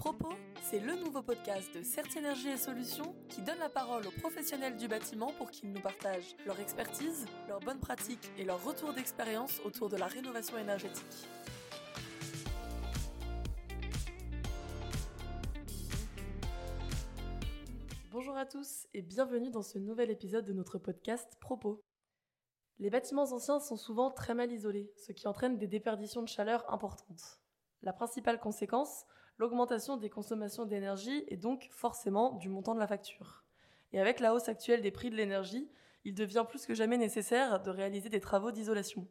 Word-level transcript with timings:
Propos, 0.00 0.32
c'est 0.62 0.80
le 0.80 0.96
nouveau 0.96 1.20
podcast 1.20 1.74
de 1.74 1.82
Certes 1.82 2.16
Énergie 2.16 2.48
et 2.48 2.56
Solutions 2.56 3.14
qui 3.28 3.42
donne 3.42 3.58
la 3.58 3.68
parole 3.68 4.06
aux 4.06 4.10
professionnels 4.10 4.78
du 4.78 4.88
bâtiment 4.88 5.30
pour 5.36 5.50
qu'ils 5.50 5.70
nous 5.70 5.80
partagent 5.82 6.34
leur 6.46 6.58
expertise, 6.58 7.26
leurs 7.48 7.60
bonnes 7.60 7.80
pratiques 7.80 8.30
et 8.38 8.44
leur 8.44 8.64
retour 8.64 8.94
d'expérience 8.94 9.60
autour 9.62 9.90
de 9.90 9.98
la 9.98 10.06
rénovation 10.06 10.56
énergétique. 10.56 11.28
Bonjour 18.10 18.38
à 18.38 18.46
tous 18.46 18.86
et 18.94 19.02
bienvenue 19.02 19.50
dans 19.50 19.60
ce 19.60 19.78
nouvel 19.78 20.10
épisode 20.10 20.46
de 20.46 20.54
notre 20.54 20.78
podcast 20.78 21.36
Propos. 21.42 21.84
Les 22.78 22.88
bâtiments 22.88 23.34
anciens 23.34 23.60
sont 23.60 23.76
souvent 23.76 24.10
très 24.10 24.32
mal 24.32 24.50
isolés, 24.50 24.90
ce 24.96 25.12
qui 25.12 25.28
entraîne 25.28 25.58
des 25.58 25.66
déperditions 25.66 26.22
de 26.22 26.28
chaleur 26.28 26.72
importantes. 26.72 27.42
La 27.82 27.92
principale 27.92 28.40
conséquence, 28.40 29.04
l'augmentation 29.40 29.96
des 29.96 30.10
consommations 30.10 30.66
d'énergie 30.66 31.24
et 31.28 31.38
donc 31.38 31.70
forcément 31.72 32.32
du 32.32 32.50
montant 32.50 32.74
de 32.74 32.78
la 32.78 32.86
facture. 32.86 33.42
Et 33.94 33.98
avec 33.98 34.20
la 34.20 34.34
hausse 34.34 34.50
actuelle 34.50 34.82
des 34.82 34.90
prix 34.90 35.08
de 35.08 35.16
l'énergie, 35.16 35.66
il 36.04 36.14
devient 36.14 36.44
plus 36.46 36.66
que 36.66 36.74
jamais 36.74 36.98
nécessaire 36.98 37.62
de 37.62 37.70
réaliser 37.70 38.10
des 38.10 38.20
travaux 38.20 38.50
d'isolation. 38.50 39.08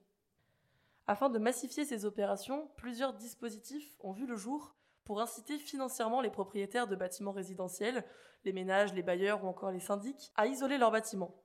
Afin 1.08 1.30
de 1.30 1.40
massifier 1.40 1.84
ces 1.84 2.06
opérations, 2.06 2.70
plusieurs 2.78 3.16
dispositifs 3.16 3.98
ont 4.02 4.12
vu 4.12 4.28
le 4.28 4.36
jour 4.36 4.76
pour 5.04 5.20
inciter 5.20 5.58
financièrement 5.58 6.22
les 6.22 6.30
propriétaires 6.30 6.88
de 6.88 6.96
bâtiments 6.96 7.32
résidentiels, 7.32 8.06
les 8.46 8.54
ménages, 8.54 8.94
les 8.94 9.02
bailleurs 9.02 9.44
ou 9.44 9.48
encore 9.48 9.72
les 9.72 9.80
syndics, 9.80 10.32
à 10.36 10.46
isoler 10.46 10.78
leurs 10.78 10.92
bâtiments. 10.92 11.42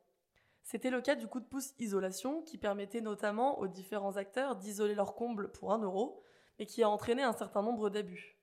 C'était 0.63 0.91
le 0.91 1.01
cas 1.01 1.15
du 1.15 1.27
coup 1.27 1.41
de 1.41 1.47
pouce 1.47 1.73
isolation 1.79 2.43
qui 2.43 2.59
permettait 2.59 3.01
notamment 3.01 3.59
aux 3.61 3.67
différents 3.67 4.19
acteurs 4.19 4.57
d'isoler 4.57 4.95
leurs 4.95 5.15
combles 5.15 5.51
pour 5.53 5.73
1 5.73 5.79
euro, 5.79 6.21
et 6.59 6.67
qui 6.67 6.83
a 6.83 6.89
entraîné 6.91 7.23
un 7.23 7.33
certain 7.33 7.63
nombre 7.63 7.89
d'abus. 7.89 8.39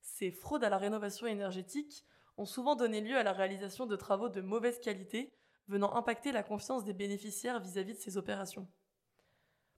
Ces 0.00 0.30
fraudes 0.30 0.64
à 0.64 0.68
la 0.68 0.78
rénovation 0.78 1.26
énergétique 1.26 2.04
ont 2.36 2.46
souvent 2.46 2.74
donné 2.74 3.00
lieu 3.00 3.16
à 3.16 3.22
la 3.22 3.32
réalisation 3.32 3.86
de 3.86 3.96
travaux 3.96 4.28
de 4.28 4.40
mauvaise 4.40 4.80
qualité, 4.80 5.32
venant 5.68 5.94
impacter 5.94 6.32
la 6.32 6.42
confiance 6.42 6.84
des 6.84 6.94
bénéficiaires 6.94 7.60
vis-à-vis 7.60 7.94
de 7.94 7.98
ces 7.98 8.16
opérations. 8.16 8.66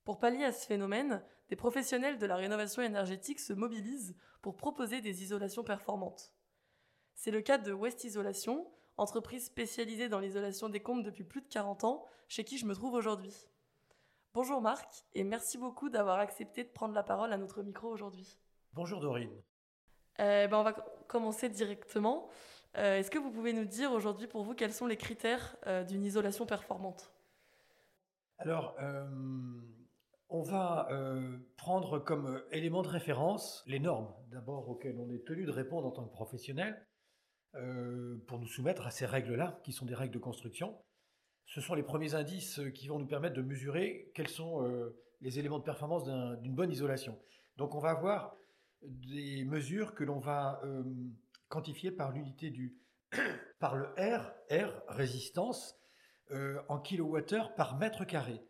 Pour 0.05 0.19
pallier 0.19 0.44
à 0.44 0.52
ce 0.52 0.66
phénomène, 0.66 1.22
des 1.48 1.56
professionnels 1.56 2.19
de 2.19 2.27
la 2.27 2.36
rénovation 2.36 2.83
énergétique 2.83 3.41
se 3.41 3.52
mobilisent 3.52 4.16
pour 4.41 4.56
proposer 4.56 5.00
des 5.00 5.22
isolations 5.22 5.62
performantes. 5.62 6.33
C'est 7.14 7.30
le 7.30 7.42
cas 7.42 7.58
de 7.58 7.72
West 7.72 8.05
Isolation, 8.05 8.66
entreprise 8.96 9.46
spécialisée 9.46 10.08
dans 10.08 10.18
l'isolation 10.18 10.68
des 10.68 10.80
combles 10.80 11.05
depuis 11.05 11.24
plus 11.24 11.42
de 11.42 11.48
40 11.48 11.84
ans, 11.84 12.06
chez 12.28 12.44
qui 12.44 12.58
je 12.58 12.66
me 12.66 12.74
trouve 12.74 12.94
aujourd'hui. 12.94 13.34
Bonjour 14.34 14.61
Marc, 14.61 15.05
et 15.14 15.24
merci 15.24 15.58
beaucoup 15.58 15.91
d'avoir 15.91 16.18
accepté 16.18 16.64
de 16.64 16.70
prendre 16.70 16.94
la 16.94 17.02
parole 17.02 17.33
à 17.33 17.39
notre 17.39 17.62
micro 17.62 17.89
aujourd'hui. 17.89 18.39
Bonjour 18.72 19.00
Dorine. 19.00 19.42
Euh, 20.20 20.46
ben 20.46 20.58
on 20.58 20.62
va 20.62 20.72
commencer 21.06 21.48
directement. 21.48 22.28
Euh, 22.77 22.98
est-ce 22.98 23.10
que 23.10 23.18
vous 23.18 23.30
pouvez 23.30 23.52
nous 23.52 23.64
dire 23.64 23.92
aujourd'hui 23.92 24.27
pour 24.27 24.44
vous 24.44 24.55
quels 24.55 24.72
sont 24.72 24.86
les 24.86 24.96
critères 24.96 25.56
euh, 25.66 25.84
d'une 25.84 26.05
isolation 26.05 26.46
performante? 26.46 27.12
Alors, 28.38 28.77
on 30.28 30.42
va 30.42 30.88
prendre 31.56 32.00
comme 32.00 32.42
élément 32.50 32.83
de 32.83 32.88
référence 32.88 33.62
les 33.68 33.78
normes, 33.78 34.12
d'abord 34.33 34.68
auxquelles 34.68 34.98
on 34.98 35.08
est 35.10 35.24
tenu 35.24 35.44
de 35.44 35.52
répondre 35.52 35.86
en 35.86 35.92
tant 35.92 36.05
que 36.05 36.12
professionnel, 36.12 36.84
pour 37.52 38.40
nous 38.40 38.48
soumettre 38.48 38.84
à 38.84 38.90
ces 38.90 39.06
règles-là, 39.06 39.60
qui 39.62 39.70
sont 39.70 39.86
des 39.86 39.94
règles 39.94 40.14
de 40.14 40.18
construction 40.18 40.77
ce 41.46 41.60
sont 41.60 41.74
les 41.74 41.83
premiers 41.83 42.14
indices 42.14 42.60
qui 42.74 42.88
vont 42.88 42.98
nous 42.98 43.06
permettre 43.06 43.36
de 43.36 43.42
mesurer 43.42 44.10
quels 44.14 44.28
sont 44.28 44.66
les 45.20 45.38
éléments 45.38 45.58
de 45.58 45.64
performance 45.64 46.05
d'une 46.40 46.55
bonne 46.55 46.72
isolation. 46.72 47.18
Donc 47.56 47.74
on 47.74 47.78
va 47.78 47.90
avoir 47.90 48.36
des 48.84 49.44
mesures 49.44 49.94
que 49.94 50.05
l'on 50.05 50.19
va 50.19 50.61
euh, 50.64 50.83
quantifier 51.48 51.91
par 51.91 52.12
l'unité 52.12 52.50
du 52.50 52.77
par 53.61 53.77
le 53.77 53.86
R, 53.98 54.33
R 54.50 54.83
résistance 54.89 55.79
en 56.68 56.79
kilowattheure 56.79 57.55
par 57.55 57.77
mètre 57.77 58.06
carré. 58.06 58.42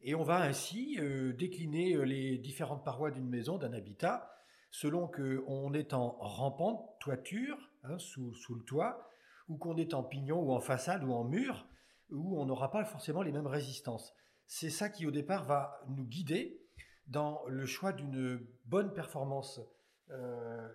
Et 0.00 0.16
on 0.16 0.24
va 0.24 0.40
ainsi 0.40 0.98
décliner 1.38 2.04
les 2.04 2.36
différentes 2.36 2.84
parois 2.84 3.12
d'une 3.12 3.28
maison, 3.28 3.58
d'un 3.58 3.72
habitat, 3.72 4.28
selon 4.70 5.08
qu'on 5.08 5.72
est 5.72 5.92
en 5.92 6.16
rampante, 6.18 6.98
toiture, 7.00 7.70
hein, 7.84 7.98
sous, 7.98 8.34
sous, 8.34 8.54
le 8.54 8.64
toit, 8.64 9.08
ou 9.48 9.56
qu'on 9.56 9.76
est 9.76 9.94
en 9.94 10.02
pignon 10.02 10.40
ou 10.40 10.52
en 10.52 10.60
façade 10.60 11.04
ou 11.04 11.12
en 11.12 11.24
mur, 11.24 11.66
où 12.10 12.40
on 12.40 12.46
n'aura 12.46 12.70
pas 12.70 12.84
forcément 12.84 13.22
les 13.22 13.32
mêmes 13.32 13.46
résistances. 13.46 14.14
C'est 14.46 14.70
ça 14.70 14.88
qui 14.88 15.06
au 15.06 15.10
départ 15.10 15.44
va 15.44 15.80
nous 15.88 16.04
guider 16.04 16.60
dans 17.06 17.42
le 17.46 17.66
choix 17.66 17.92
d'une 17.92 18.46
bonne 18.66 18.92
performance 18.92 19.58
euh, 19.58 19.62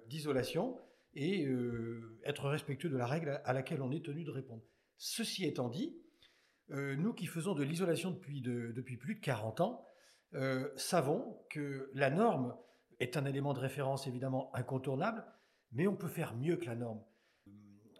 d'isolation 0.08 0.80
et 1.16 1.46
euh, 1.46 2.20
être 2.24 2.50
respectueux 2.50 2.90
de 2.90 2.98
la 2.98 3.06
règle 3.06 3.42
à 3.46 3.54
laquelle 3.54 3.82
on 3.82 3.92
est 3.92 4.06
tenu 4.06 4.24
de 4.24 4.32
répondre. 4.32 4.64
Ceci 4.98 5.46
étant 5.46 5.70
dit, 5.70 5.96
euh, 6.72 6.96
nous 6.96 7.14
qui 7.14 7.26
faisons 7.26 7.54
de 7.54 7.64
l'isolation 7.64 8.12
depuis, 8.12 8.42
depuis, 8.42 8.98
plus 8.98 9.16
de 9.16 9.20
40 9.20 9.62
ans, 9.62 9.88
savons 10.76 11.40
que 11.52 11.92
la 11.94 12.10
norme 12.10 12.58
est 13.00 13.18
un 13.18 13.26
élément 13.26 13.54
de 13.54 13.60
référence 13.60 14.08
évidemment 14.08 14.50
incontournable, 14.56 15.24
mais 15.72 15.88
on 15.88 15.96
peut 15.96 16.08
faire 16.08 16.36
mieux 16.36 16.58
que 16.58 16.66
la 16.66 16.76
norme. 16.76 17.04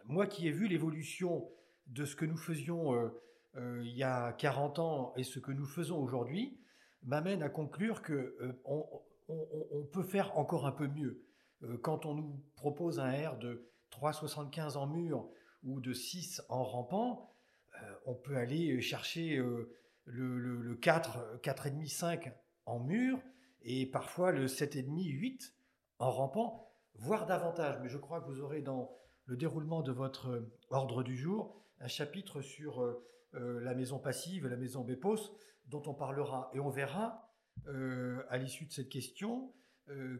Moi 0.06 0.26
qui 0.26 0.48
ai 0.48 0.50
vu 0.50 0.66
l'évolution 0.66 1.48
de 1.86 2.04
ce 2.04 2.16
que 2.16 2.24
nous 2.24 2.36
faisions 2.36 2.94
euh, 2.94 3.08
euh, 3.56 3.80
il 3.84 3.96
y 3.96 4.02
a 4.02 4.32
40 4.32 4.78
ans 4.78 5.12
et 5.16 5.22
ce 5.22 5.38
que 5.38 5.52
nous 5.52 5.66
faisons 5.66 5.98
aujourd'hui 5.98 6.58
m'amène 7.02 7.42
à 7.42 7.48
conclure 7.48 8.02
que 8.02 8.36
euh, 8.40 8.52
on, 9.28 9.84
peut 9.92 10.02
faire 10.02 10.36
encore 10.38 10.66
un 10.66 10.72
peu 10.72 10.88
mieux. 10.88 11.24
quand 11.82 12.06
on 12.06 12.14
nous 12.14 12.42
propose 12.56 12.98
un 12.98 13.10
R 13.10 13.38
de 13.38 13.70
3,75 13.90 14.76
en 14.76 14.86
mur 14.86 15.28
ou 15.62 15.80
de 15.80 15.92
6 15.92 16.42
en 16.48 16.62
rampant, 16.62 17.32
on 18.06 18.14
peut 18.14 18.36
aller 18.36 18.80
chercher 18.80 19.36
le, 20.04 20.38
le, 20.38 20.74
4, 20.76 21.40
4,5, 21.42 21.88
5 21.88 22.32
en 22.66 22.80
mur 22.80 23.18
et 23.62 23.86
parfois 23.86 24.32
le 24.32 24.46
7,5, 24.46 25.04
8 25.04 25.54
en 25.98 26.10
rampant, 26.10 26.70
voire 26.94 27.26
davantage. 27.26 27.78
Mais 27.82 27.88
je 27.88 27.98
crois 27.98 28.20
que 28.20 28.26
vous 28.26 28.40
aurez 28.40 28.60
dans 28.60 28.94
le 29.26 29.36
déroulement 29.36 29.82
de 29.82 29.92
votre 29.92 30.46
ordre 30.70 31.02
du 31.02 31.16
jour 31.16 31.56
un 31.80 31.88
chapitre 31.88 32.40
sur 32.40 32.82
euh, 32.82 33.04
euh, 33.34 33.60
la 33.60 33.74
maison 33.74 33.98
passive, 33.98 34.46
la 34.46 34.56
maison 34.56 34.82
Bepos, 34.82 35.36
dont 35.66 35.82
on 35.86 35.94
parlera. 35.94 36.50
Et 36.52 36.60
on 36.60 36.70
verra, 36.70 37.23
euh, 37.23 37.23
à 38.28 38.38
l'issue 38.38 38.66
de 38.66 38.72
cette 38.72 38.88
question, 38.88 39.52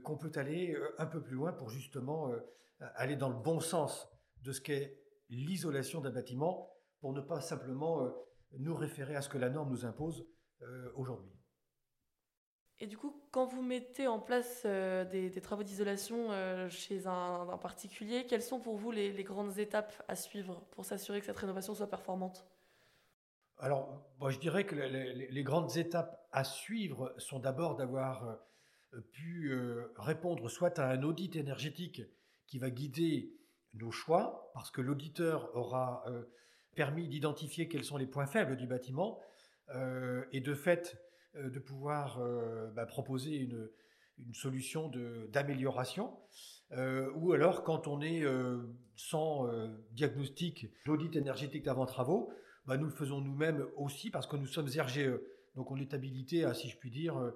qu'on 0.03 0.17
peut 0.17 0.33
aller 0.37 0.77
un 0.99 1.06
peu 1.06 1.22
plus 1.22 1.34
loin 1.34 1.53
pour 1.53 1.69
justement 1.71 2.31
aller 2.78 3.17
dans 3.17 3.28
le 3.28 3.37
bon 3.37 3.61
sens 3.61 4.09
de 4.43 4.53
ce 4.53 4.61
qu'est 4.61 4.99
l'isolation 5.28 6.00
d'un 6.00 6.11
bâtiment, 6.11 6.71
pour 7.00 7.12
ne 7.12 7.21
pas 7.21 7.41
simplement 7.41 8.12
nous 8.59 8.75
référer 8.75 9.17
à 9.17 9.23
ce 9.23 9.28
que 9.28 9.39
la 9.39 9.50
norme 9.50 9.71
nous 9.71 9.84
impose 9.84 10.27
aujourd'hui. 10.94 11.34
Et 12.81 12.87
du 12.87 12.99
coup, 12.99 13.15
quand 13.31 13.47
vous 13.47 13.62
mettez 13.62 14.06
en 14.09 14.19
place 14.19 14.65
des, 14.65 15.41
travaux 15.43 15.62
d'isolation 15.62 16.28
chez 16.69 17.06
un, 17.06 17.59
particulier, 17.61 18.27
quelles 18.27 18.43
sont 18.43 18.61
pour 18.61 18.77
vous 18.77 18.91
les, 18.91 19.25
grandes 19.25 19.59
étapes 19.59 19.93
à 20.09 20.17
suivre 20.17 20.61
pour 20.73 20.84
s'assurer 20.84 21.21
que 21.21 21.27
cette 21.27 21.37
rénovation 21.39 21.75
soit 21.75 21.89
performante? 21.89 22.44
Alors, 23.59 24.05
moi, 24.19 24.31
je 24.31 24.39
dirais 24.39 24.65
que 24.65 24.75
les, 24.75 25.43
grandes 25.43 25.77
étapes 25.77 26.27
à 26.33 26.45
suivre 26.45 27.15
sont 27.19 27.39
d'abord 27.39 27.77
d'avoir 27.77 28.39
pu 29.13 29.53
répondre 29.97 30.49
soit 30.49 30.79
à 30.79 30.91
un 30.91 31.03
audit 31.03 31.37
énergétique 31.37 32.03
qui 32.47 32.59
va 32.59 32.71
guider 32.71 33.33
nos 33.75 33.91
choix, 33.91 34.51
parce 34.55 34.71
que 34.71 34.81
l'auditeur 34.81 35.55
aura 35.55 36.05
permis 36.75 37.09
d'identifier 37.09 37.69
quels 37.69 37.85
sont 37.85 37.97
les 37.97 38.07
points 38.07 38.27
faibles 38.27 38.57
du 38.57 38.67
bâtiment, 38.67 39.21
et 40.33 40.41
de 40.41 40.55
fait, 40.55 40.99
euh, 41.37 41.51
de 41.51 41.59
pouvoir 41.59 42.21
euh, 42.21 42.71
bah, 42.71 42.87
proposer 42.87 43.37
une, 43.37 43.69
solution 44.33 44.93
d'amélioration. 45.33 46.17
Euh, 46.71 47.11
ou 47.17 47.33
alors 47.33 47.65
quand 47.65 47.89
on 47.89 48.00
est 48.00 48.23
sans 48.95 49.49
diagnostic 49.91 50.69
d'audit 50.87 51.17
énergétique 51.17 51.65
d'avant 51.65 51.85
travaux, 51.85 52.33
bah, 52.66 52.76
nous 52.76 52.87
le 52.87 52.93
faisons 52.93 53.20
nous-mêmes 53.20 53.66
aussi 53.76 54.11
parce 54.11 54.26
que 54.26 54.37
nous 54.37 54.46
sommes 54.46 54.66
RGE. 54.69 55.20
Donc 55.55 55.70
on 55.70 55.76
est 55.76 55.94
habilité 55.94 56.44
à, 56.44 56.55
si 56.55 56.69
je 56.69 56.76
puis 56.76 56.90
dire, 56.90 57.32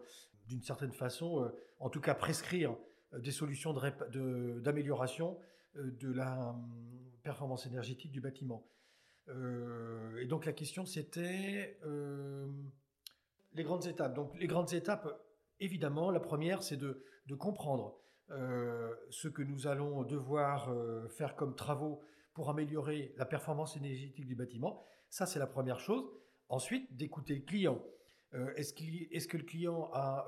d'une 0.46 0.62
certaine 0.62 0.92
façon, 0.92 1.50
en 1.78 1.88
tout 1.88 2.00
cas 2.00 2.14
prescrire 2.14 2.76
des 3.12 3.30
solutions 3.30 3.72
d'amélioration 3.72 5.38
de, 5.74 6.10
la 6.10 6.56
performance 7.22 7.66
énergétique 7.66 8.10
du 8.10 8.20
bâtiment. 8.20 8.66
et 9.28 10.26
donc 10.26 10.46
la 10.46 10.52
question 10.52 10.84
c'était 10.84 11.78
les 13.58 13.64
grandes 13.64 13.86
étapes. 13.86 14.14
Donc 14.14 14.32
les 14.38 14.46
grandes 14.46 14.72
étapes, 14.72 15.08
évidemment, 15.60 16.10
la 16.10 16.20
première, 16.20 16.62
c'est 16.62 16.76
de, 16.76 17.04
comprendre 17.38 17.98
euh, 18.30 18.94
ce 19.10 19.28
que 19.28 19.42
nous 19.42 19.66
allons 19.66 20.02
devoir 20.02 20.70
euh, 20.70 21.08
faire 21.08 21.36
comme 21.36 21.54
travaux 21.54 22.00
pour 22.38 22.50
améliorer 22.50 23.12
la 23.16 23.26
performance 23.26 23.76
énergétique 23.76 24.24
du 24.24 24.36
bâtiment. 24.36 24.80
Ça, 25.10 25.26
c'est 25.26 25.40
la 25.40 25.48
première 25.48 25.80
chose. 25.80 26.08
Ensuite, 26.48 26.94
d'écouter 26.94 27.34
le 27.34 27.40
client. 27.40 27.84
Euh, 28.32 28.54
est-ce, 28.54 28.74
est 28.80 29.28
que 29.28 29.36
le 29.36 29.42
client 29.42 29.90
a 29.92 30.24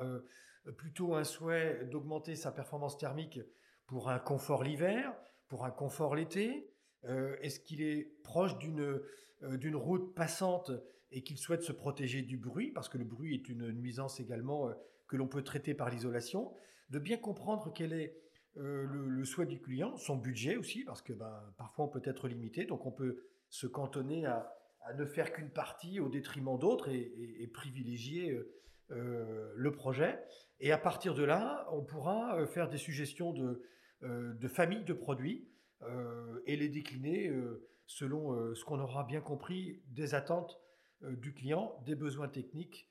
plutôt 0.77 1.15
un 1.15 1.23
souhait 1.23 1.85
d'augmenter 1.85 2.35
sa 2.35 2.51
performance 2.51 2.99
thermique 2.99 3.39
pour 3.87 4.11
un 4.11 4.19
confort 4.19 4.65
l'hiver, 4.65 5.15
pour 5.47 5.65
un 5.65 5.71
confort 5.71 6.17
l'été? 6.17 6.75
Est-ce 7.05 7.61
qu'il 7.61 7.81
est 7.81 8.12
proche 8.25 8.59
d'une 8.59 9.01
d'une 9.43 9.77
route 9.77 10.12
passante 10.12 10.73
et 11.12 11.23
qu'il 11.23 11.39
souhaite 11.39 11.62
se 11.62 11.71
protéger 11.73 12.23
du 12.23 12.39
bruit, 12.39 12.73
parce 12.73 12.89
que 12.89 12.99
le 12.99 13.05
bruit 13.05 13.37
est 13.37 13.49
une 13.49 13.71
nuisance 13.71 14.19
également 14.19 14.69
que 15.07 15.17
l'on 15.17 15.29
peut 15.29 15.45
traiter 15.45 15.75
par 15.75 15.91
l'isolation, 15.91 16.53
de 16.91 16.99
bien 16.99 17.19
comprendre 17.19 17.73
quel 17.73 17.93
est 17.93 18.21
le, 18.56 19.25
souhait 19.25 19.47
du 19.47 19.61
client, 19.61 19.97
son 19.97 20.17
budget 20.17 20.56
aussi, 20.56 20.85
parce 20.85 21.02
que 21.02 21.12
ben, 21.12 21.41
parfois 21.56 21.87
on 21.87 21.88
peut 21.88 22.02
être 22.05 22.29
limité, 22.29 22.64
donc 22.64 22.87
on 22.87 22.93
peut 22.93 23.23
se 23.49 23.67
cantonner 23.67 24.26
à, 24.26 24.56
ne 24.97 25.05
faire 25.05 25.32
qu'une 25.32 25.50
partie 25.50 26.00
au 26.00 26.08
détriment 26.08 26.58
d'autres 26.58 26.88
et, 26.88 27.47
privilégier 27.52 28.31
euh, 28.31 28.50
euh, 28.93 29.52
le 29.55 29.73
projet. 29.73 30.19
Et 30.58 30.73
à 30.73 30.79
partir 30.79 31.14
de 31.14 31.23
là, 31.23 31.69
on 31.70 31.82
pourra 31.82 32.38
euh, 32.38 32.47
faire 32.47 32.69
des 32.69 32.79
suggestions 32.79 33.32
de, 33.32 33.62
de 34.02 34.49
familles 34.49 34.85
de 34.85 34.94
produits 34.94 35.47
et 36.47 36.56
les 36.56 36.70
décliner 36.70 37.31
selon 37.87 38.55
ce 38.55 38.64
qu'on 38.64 38.81
aura 38.81 39.05
bien 39.05 39.20
compris 39.20 39.82
des 39.88 40.14
attentes 40.14 40.58
du 41.02 41.35
client, 41.35 41.79
des 41.85 41.94
besoins 41.94 42.29
techniques 42.29 42.88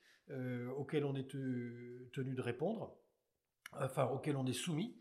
auxquels 0.76 1.04
on 1.04 1.16
est 1.16 1.28
tenu 1.28 2.34
de 2.34 2.40
répondre, 2.40 2.96
enfin 3.72 4.06
auxquels 4.06 4.36
on 4.36 4.46
est 4.46 4.52
soumis 4.52 5.00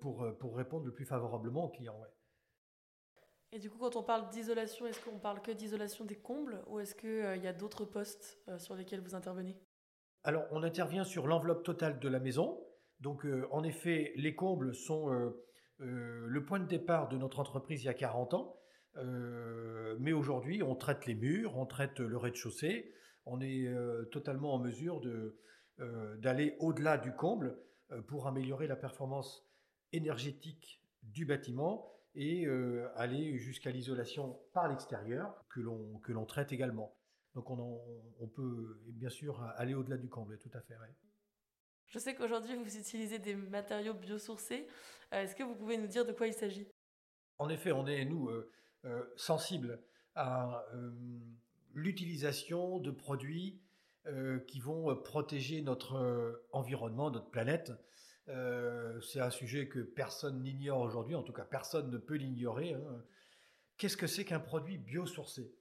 pour, 0.00 0.26
pour 0.38 0.56
répondre 0.56 0.86
le 0.86 0.92
plus 0.92 1.04
favorablement 1.04 1.64
au 1.64 1.68
client. 1.68 1.96
Et 3.52 3.58
du 3.58 3.70
coup, 3.70 3.78
quand 3.78 3.96
on 3.96 4.02
parle 4.02 4.28
d'isolation, 4.30 4.86
est-ce 4.86 5.00
qu'on 5.00 5.18
parle 5.18 5.40
que 5.40 5.52
d'isolation 5.52 6.04
des 6.04 6.16
combles 6.16 6.62
ou 6.66 6.80
est-ce 6.80 6.94
qu'il 6.94 7.08
euh, 7.08 7.36
y 7.36 7.46
a 7.46 7.52
d'autres 7.52 7.84
postes 7.84 8.38
euh, 8.48 8.58
sur 8.58 8.74
lesquels 8.74 9.00
vous 9.00 9.14
intervenez? 9.14 9.56
Alors, 10.24 10.44
on 10.50 10.62
intervient 10.62 11.04
sur 11.04 11.26
l'enveloppe 11.26 11.62
totale 11.62 12.00
de 12.00 12.08
la 12.08 12.18
maison. 12.18 12.62
Donc, 13.00 13.24
euh, 13.24 13.46
en 13.52 13.62
effet, 13.62 14.12
les 14.16 14.34
combles 14.34 14.74
sont 14.74 15.08
le 15.78 16.44
point 16.44 16.58
de 16.58 16.66
départ 16.66 17.08
de 17.08 17.16
notre 17.16 17.38
entreprise 17.38 17.82
il 17.82 17.86
y 17.86 17.88
a 17.88 17.94
40 17.94 18.34
ans. 18.34 18.60
mais 19.98 20.12
aujourd'hui, 20.12 20.62
on 20.62 20.74
traite 20.74 21.06
les 21.06 21.14
murs, 21.14 21.56
on 21.56 21.66
traite 21.66 22.00
le 22.00 22.16
rez-de-chaussée. 22.16 22.92
On 23.26 23.40
est 23.40 23.70
totalement 24.10 24.54
en 24.54 24.58
mesure 24.58 25.00
d'aller 25.78 26.56
au-delà 26.60 26.96
du 26.96 27.14
comble 27.14 27.58
pour 28.08 28.26
améliorer 28.26 28.66
la 28.66 28.76
performance 28.76 29.45
énergétique 29.96 30.82
du 31.02 31.24
bâtiment 31.24 31.92
et 32.14 32.46
euh, 32.46 32.88
aller 32.96 33.38
jusqu'à 33.38 33.70
l'isolation 33.70 34.40
par 34.52 34.68
l'extérieur 34.68 35.44
que 35.50 35.60
l'on 35.60 35.98
que 35.98 36.12
l'on 36.12 36.24
traite 36.24 36.52
également. 36.52 36.96
Donc 37.34 37.50
on, 37.50 37.80
on, 38.18 38.28
peut 38.28 38.80
bien 38.86 39.10
sûr 39.10 39.42
aller 39.56 39.74
au-delà 39.74 39.98
du 39.98 40.08
comble, 40.08 40.38
tout 40.38 40.50
à 40.54 40.60
fait. 40.62 40.74
Je 41.88 41.98
sais 41.98 42.14
qu'aujourd'hui 42.14 42.56
vous 42.56 42.76
utilisez 42.78 43.18
des 43.18 43.34
matériaux 43.34 43.92
biosourcés. 43.92 44.66
Euh, 45.12 45.22
est-ce 45.22 45.36
que 45.36 45.42
vous 45.42 45.54
pouvez 45.54 45.76
nous 45.76 45.86
dire 45.86 46.06
de 46.06 46.12
quoi 46.12 46.26
il 46.26 46.32
s'agit? 46.32 46.66
En 47.38 47.50
effet, 47.50 47.72
on 47.72 47.86
est 47.86 48.06
nous 48.06 48.30
euh, 48.30 49.12
sensibles 49.16 49.82
à 50.14 50.64
l'utilisation 51.74 52.78
de 52.78 52.90
produits 52.90 53.60
qui 54.46 54.60
vont 54.60 54.96
protéger 55.02 55.60
notre 55.60 56.42
environnement, 56.52 57.10
notre 57.10 57.28
planète. 57.28 57.72
Euh, 58.28 59.00
c'est 59.02 59.20
un 59.20 59.30
sujet 59.30 59.68
que 59.68 59.78
personne 59.80 60.42
n'ignore 60.42 60.80
aujourd'hui, 60.80 61.14
en 61.14 61.22
tout 61.22 61.32
cas 61.32 61.44
personne 61.44 61.90
ne 61.90 61.98
peut 61.98 62.16
l'ignorer. 62.16 62.74
Hein. 62.74 63.04
Qu'est-ce 63.76 63.96
que 63.96 64.06
c'est 64.06 64.24
qu'un 64.24 64.40
produit 64.40 64.78
biosourcé? 64.78 65.54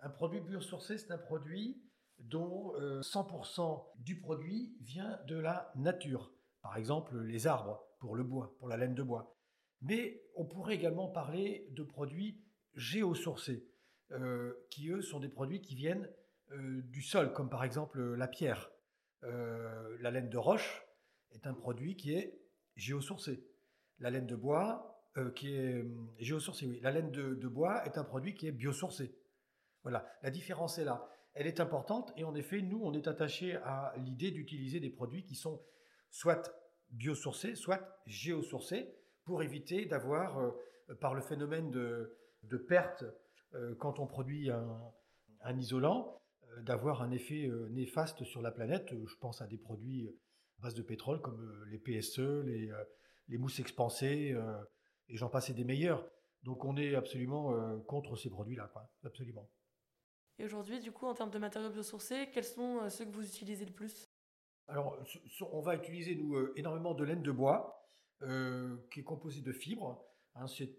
Un 0.00 0.10
produit 0.10 0.40
biosourcé, 0.40 0.98
c'est 0.98 1.10
un 1.10 1.18
produit 1.18 1.82
dont 2.18 2.74
100% 3.00 3.60
euh, 3.60 3.76
du 3.98 4.20
produit 4.20 4.76
vient 4.80 5.18
de 5.26 5.36
la 5.36 5.72
nature. 5.74 6.32
Par 6.60 6.76
exemple, 6.76 7.18
les 7.20 7.46
arbres 7.46 7.84
pour 7.98 8.14
le 8.14 8.22
bois, 8.22 8.54
pour 8.58 8.68
la 8.68 8.76
laine 8.76 8.94
de 8.94 9.02
bois. 9.02 9.36
Mais 9.80 10.22
on 10.36 10.44
pourrait 10.44 10.74
également 10.74 11.08
parler 11.08 11.66
de 11.70 11.82
produits 11.82 12.40
géosourcés, 12.74 13.66
euh, 14.12 14.52
qui 14.70 14.90
eux 14.90 15.02
sont 15.02 15.18
des 15.18 15.28
produits 15.28 15.60
qui 15.60 15.74
viennent 15.74 16.08
du 16.54 17.00
sol, 17.00 17.32
comme 17.32 17.48
par 17.48 17.64
exemple 17.64 17.98
la 18.14 18.28
pierre, 18.28 18.70
la 19.22 20.10
laine 20.10 20.28
de 20.28 20.36
roche, 20.36 20.84
est 21.34 21.46
un 21.46 21.54
produit 21.54 21.96
qui 21.96 22.14
est 22.14 22.38
géosourcé. 22.76 23.44
La 23.98 24.10
laine 24.10 24.26
de 24.26 24.36
bois, 24.36 24.92
euh, 25.18 25.30
qui 25.30 25.54
est 25.54 25.74
euh, 25.74 25.84
géosourcée, 26.18 26.66
oui. 26.66 26.80
La 26.80 26.90
laine 26.90 27.10
de, 27.10 27.48
bois 27.48 27.84
est 27.84 27.98
un 27.98 28.04
produit 28.04 28.34
qui 28.34 28.46
est 28.46 28.52
biosourcé. 28.52 29.14
Voilà, 29.82 30.06
la 30.22 30.30
différence 30.30 30.78
est 30.78 30.84
là. 30.84 31.06
Elle 31.34 31.46
est 31.46 31.60
importante 31.60 32.12
et 32.16 32.24
en 32.24 32.34
effet, 32.34 32.62
nous, 32.62 32.80
on 32.82 32.94
est 32.94 33.06
attaché 33.06 33.56
à 33.56 33.94
l'idée 33.98 34.30
d'utiliser 34.30 34.80
des 34.80 34.90
produits 34.90 35.24
qui 35.24 35.34
sont 35.34 35.60
soit 36.10 36.54
biosourcés, 36.90 37.54
soit 37.54 38.00
géosourcés, 38.06 38.94
pour 39.24 39.42
éviter 39.42 39.86
d'avoir, 39.86 40.38
euh, 40.38 40.50
par 41.00 41.14
le 41.14 41.20
phénomène 41.20 41.70
de, 41.70 42.16
perte, 42.68 43.04
quand 43.78 43.98
on 43.98 44.06
produit 44.06 44.50
un 44.50 45.58
isolant, 45.58 46.20
d'avoir 46.62 47.02
un 47.02 47.10
effet 47.10 47.50
néfaste 47.70 48.24
sur 48.24 48.40
la 48.42 48.50
planète. 48.50 48.92
Je 48.92 49.16
pense 49.16 49.42
à 49.42 49.46
des 49.46 49.58
produits 49.58 50.10
base 50.62 50.74
de 50.74 50.82
pétrole 50.82 51.20
comme 51.20 51.40
euh, 51.40 51.64
les 51.70 51.78
PSE, 51.78 52.18
les, 52.18 52.70
euh, 52.70 52.84
les 53.28 53.38
mousses 53.38 53.58
expansées, 53.60 54.32
euh, 54.32 54.62
et 55.08 55.16
j'en 55.16 55.28
passe 55.28 55.50
des 55.50 55.64
meilleurs. 55.64 56.08
Donc 56.44 56.64
on 56.64 56.76
est 56.76 56.94
absolument 56.94 57.80
contre 57.82 58.16
ces 58.16 58.28
produits-là. 58.28 58.72
Absolument. 59.04 59.48
Et 60.38 60.44
aujourd'hui, 60.44 60.80
du 60.80 60.90
coup, 60.90 61.06
en 61.06 61.14
termes 61.14 61.30
de 61.30 61.38
matériaux 61.38 61.70
biosourcés, 61.70 62.30
quels 62.32 62.44
sont 62.44 62.88
ceux 62.90 63.04
que 63.04 63.12
vous 63.12 63.24
utilisez 63.24 63.64
le 63.64 63.72
plus? 63.72 64.10
Alors, 64.66 64.98
on 65.52 65.60
va 65.60 65.76
utiliser, 65.76 66.16
nous, 66.16 66.36
énormément 66.56 66.94
de 66.94 67.04
laine 67.04 67.22
de 67.22 67.30
bois, 67.30 67.86
qui 68.20 69.00
est 69.00 69.04
composée 69.04 69.40
de 69.40 69.52
fibres. 69.52 70.04
Hein, 70.34 70.48
c'est 70.48 70.74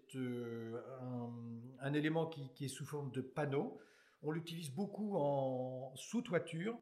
un, 1.80 1.94
élément 1.94 2.26
qui, 2.26 2.52
qui, 2.52 2.66
est 2.66 2.68
sous 2.68 2.84
forme 2.84 3.10
de 3.10 3.22
panneau. 3.22 3.80
On 4.20 4.32
l'utilise 4.32 4.70
beaucoup 4.70 5.16
en 5.16 5.96
sous-toiture. 5.96 6.78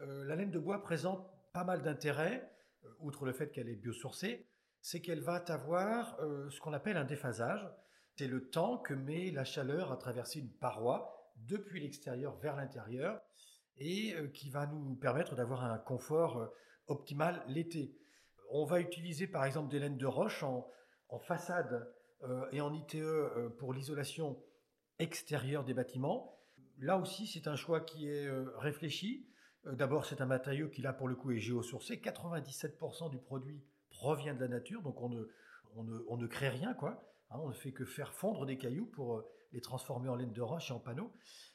la 0.00 0.34
laine 0.34 0.50
de 0.50 0.58
bois 0.58 0.82
présente 0.82 1.33
pas 1.54 1.64
mal 1.64 1.82
d'intérêt, 1.82 2.50
euh, 2.84 2.88
outre 2.98 3.24
le 3.24 3.32
fait 3.32 3.50
qu'elle 3.50 3.68
est 3.68 3.76
biosourcée, 3.76 4.46
c'est 4.82 5.00
qu'elle 5.00 5.20
va 5.20 5.36
avoir 5.36 6.20
euh, 6.20 6.50
ce 6.50 6.60
qu'on 6.60 6.74
appelle 6.74 6.98
un 6.98 7.04
déphasage. 7.04 7.66
C'est 8.16 8.26
le 8.26 8.50
temps 8.50 8.76
que 8.76 8.92
met 8.92 9.30
la 9.30 9.44
chaleur 9.44 9.92
à 9.92 9.96
traverser 9.96 10.40
une 10.40 10.52
paroi 10.52 11.32
depuis 11.36 11.80
l'extérieur 11.80 12.36
vers 12.38 12.56
l'intérieur 12.56 13.22
et 13.78 14.14
euh, 14.14 14.28
qui 14.28 14.50
va 14.50 14.66
nous 14.66 14.96
permettre 14.96 15.36
d'avoir 15.36 15.64
un 15.64 15.78
confort 15.78 16.52
optimal 16.88 17.42
l'été. 17.46 17.96
On 18.50 18.64
va 18.64 18.80
utiliser 18.80 19.28
par 19.28 19.44
exemple 19.44 19.70
des 19.70 19.78
laines 19.78 19.96
de 19.96 20.06
roche 20.06 20.42
en, 20.42 20.68
façade 21.20 21.88
et 22.50 22.60
en 22.60 22.74
ITE 22.74 22.96
pour 23.58 23.72
l'isolation 23.72 24.42
extérieure 24.98 25.62
des 25.62 25.74
bâtiments. 25.74 26.40
Là 26.78 26.98
aussi, 26.98 27.28
c'est 27.28 27.46
un 27.46 27.54
choix 27.54 27.80
qui 27.80 28.08
est 28.08 28.28
réfléchi. 28.56 29.30
Euh, 29.66 29.74
d'abord, 29.74 30.04
c'est 30.04 30.20
un 30.20 30.26
matériau 30.26 30.68
qui, 30.68 30.82
là, 30.82 30.92
pour 30.92 31.08
le 31.08 31.14
coup, 31.14 31.30
est 31.30 31.38
géosourcé. 31.38 31.96
97% 31.96 33.10
du 33.10 33.18
produit 33.18 33.62
provient 33.90 34.34
de 34.34 34.40
la 34.40 34.48
nature, 34.48 34.82
donc 34.82 35.00
on 35.00 35.08
ne, 35.08 35.24
on 35.76 36.16
ne, 36.16 36.26
crée 36.26 36.48
rien, 36.48 36.74
quoi. 36.74 37.02
Hein, 37.30 37.38
on 37.42 37.48
ne 37.48 37.54
fait 37.54 37.72
que 37.72 37.84
faire 37.84 38.12
fondre 38.12 38.46
des 38.46 38.58
cailloux 38.58 38.86
pour 38.86 39.16
euh, 39.16 39.30
les 39.52 39.60
transformer 39.60 40.08
en 40.08 40.16
laine 40.16 40.32
de 40.32 40.42
roche 40.42 40.70
et 40.70 40.74
en 40.74 40.80
panneaux. 40.80 41.12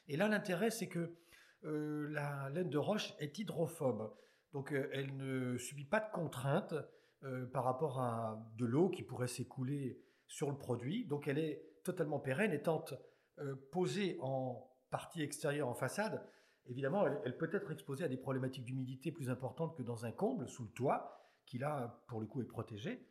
Et 0.08 0.16
là, 0.16 0.28
l'intérêt, 0.28 0.70
c'est 0.70 0.88
que 0.88 1.16
euh, 1.64 2.08
la 2.10 2.48
laine 2.50 2.70
de 2.70 2.78
roche 2.78 3.14
est 3.18 3.38
hydrophobe. 3.38 4.14
Donc, 4.52 4.72
elle 4.72 5.16
ne 5.16 5.58
subit 5.58 5.84
pas 5.84 6.00
de 6.00 6.10
contraintes 6.10 6.74
par 7.52 7.62
rapport 7.62 8.00
à 8.00 8.50
de 8.56 8.64
l'eau 8.64 8.88
qui 8.88 9.04
pourrait 9.04 9.28
s'écouler 9.28 10.02
sur 10.26 10.50
le 10.50 10.56
produit. 10.56 11.04
Donc, 11.04 11.28
elle 11.28 11.38
est 11.38 11.62
totalement 11.84 12.18
pérenne, 12.18 12.52
étant 12.52 12.84
posée 13.70 14.18
en 14.20 14.68
partie 14.90 15.22
extérieure 15.22 15.68
en 15.68 15.74
façade 15.74 16.20
évidemment, 16.66 17.06
elle, 17.24 17.36
peut 17.36 17.50
être 17.52 17.70
exposée 17.72 18.04
à 18.04 18.08
des 18.08 18.16
problématiques 18.16 18.64
d'humidité 18.64 19.12
plus 19.12 19.30
importantes 19.30 19.76
que 19.76 19.82
dans 19.82 20.04
un 20.04 20.12
comble 20.12 20.48
sous 20.48 20.64
le 20.64 20.70
toit, 20.70 21.20
qui 21.46 21.58
là, 21.58 22.02
pour 22.08 22.20
le 22.20 22.26
coup, 22.26 22.40
est 22.40 22.46
protégé. 22.46 23.06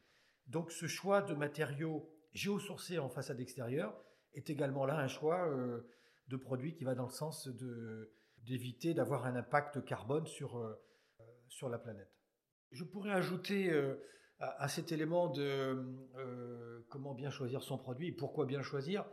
Donc 0.48 0.72
ce 0.72 0.88
choix 0.88 1.22
de 1.22 1.34
matériaux 1.34 2.10
géosourcés 2.34 3.00
en 3.00 3.10
façade 3.10 3.40
extérieure 3.40 3.96
est 4.34 4.50
également 4.50 4.86
là 4.86 4.98
un 4.98 5.08
choix 5.08 5.48
euh, 5.48 5.82
de 6.28 6.38
produit 6.38 6.76
qui 6.76 6.84
va 6.84 6.96
dans 6.96 7.06
le 7.06 7.12
sens 7.12 7.50
d'éviter 8.44 8.94
d'avoir 8.94 9.26
un 9.26 9.36
impact 9.36 9.84
carbone 9.86 10.26
sur, 10.26 10.58
euh, 10.58 10.74
sur 11.48 11.70
la 11.70 11.78
planète. 11.78 12.12
Je 12.72 12.84
pourrais 12.84 13.12
ajouter 13.12 13.72
euh, 13.72 13.96
à, 14.40 14.68
cet 14.68 14.92
élément 14.92 15.28
de 15.30 16.86
comment 16.90 17.14
bien 17.14 17.30
choisir 17.30 17.62
son 17.64 17.78
produit 17.78 18.08
et 18.08 18.12
pourquoi 18.12 18.46
bien 18.46 18.62
choisir. 18.62 19.06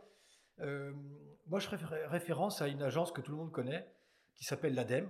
moi, 0.59 1.59
je 1.59 1.67
ferai 1.67 2.05
référence 2.07 2.61
à 2.61 2.67
une 2.67 2.81
agence 2.81 3.11
que 3.11 3.21
tout 3.21 3.31
le 3.31 3.37
monde 3.37 3.51
connaît, 3.51 3.87
qui 4.37 4.45
s'appelle 4.45 4.75
l'ADEME 4.75 5.09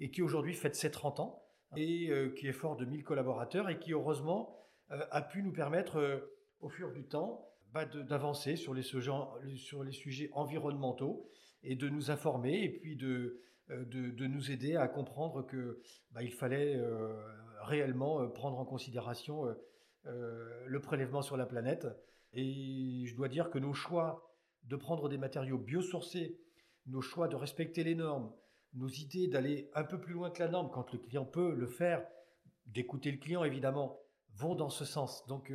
et 0.00 0.10
qui 0.10 0.22
aujourd'hui 0.22 0.54
fête 0.54 0.74
ses 0.74 0.90
30 0.90 1.20
ans 1.20 1.42
et 1.76 2.10
euh, 2.10 2.30
qui 2.30 2.46
est 2.46 2.52
fort 2.52 2.76
de 2.76 2.84
1000 2.84 3.04
collaborateurs 3.04 3.68
et 3.68 3.78
qui 3.78 3.92
heureusement 3.92 4.56
euh, 4.90 5.04
a 5.10 5.22
pu 5.22 5.42
nous 5.42 5.52
permettre 5.52 5.96
euh, 5.96 6.18
au 6.60 6.68
fur 6.68 6.92
du 6.92 7.04
temps 7.04 7.48
bah, 7.72 7.84
d'avancer 7.84 8.56
sur 8.56 8.74
les, 8.74 8.82
sujets 8.82 10.30
environnementaux 10.32 11.30
et 11.62 11.76
de 11.76 11.88
nous 11.88 12.10
informer 12.10 12.62
et 12.62 12.70
puis 12.70 12.96
de, 12.96 13.42
de, 13.68 14.26
nous 14.26 14.50
aider 14.50 14.74
à 14.76 14.88
comprendre 14.88 15.46
que 15.46 15.82
bah, 16.12 16.22
il 16.22 16.32
fallait 16.32 16.80
réellement 17.60 18.26
prendre 18.30 18.58
en 18.58 18.64
considération 18.64 19.54
le 20.04 20.80
prélèvement 20.80 21.20
sur 21.20 21.36
la 21.36 21.44
planète. 21.44 21.86
Et 22.32 23.04
je 23.04 23.14
dois 23.14 23.28
dire 23.28 23.50
que 23.50 23.58
nos 23.58 23.74
choix 23.74 24.34
de 24.64 24.76
prendre 24.76 25.10
des 25.10 25.18
matériaux 25.18 25.58
biosourcés, 25.58 26.40
nos 26.86 27.02
choix 27.02 27.28
de 27.28 27.36
respecter 27.36 27.84
les 27.84 27.94
normes, 27.94 28.32
nos 28.74 28.88
idées 28.88 29.28
d'aller 29.28 29.70
un 29.74 29.84
peu 29.84 30.00
plus 30.00 30.14
loin 30.14 30.30
que 30.30 30.42
la 30.42 30.48
norme 30.48 30.70
quand 30.70 30.92
le 30.92 30.98
client 30.98 31.24
peut 31.24 31.54
le 31.54 31.66
faire, 31.66 32.06
d'écouter 32.66 33.10
le 33.10 33.18
client 33.18 33.44
évidemment, 33.44 33.98
vont 34.34 34.54
dans 34.54 34.70
ce 34.70 34.84
sens. 34.84 35.26
Donc 35.26 35.52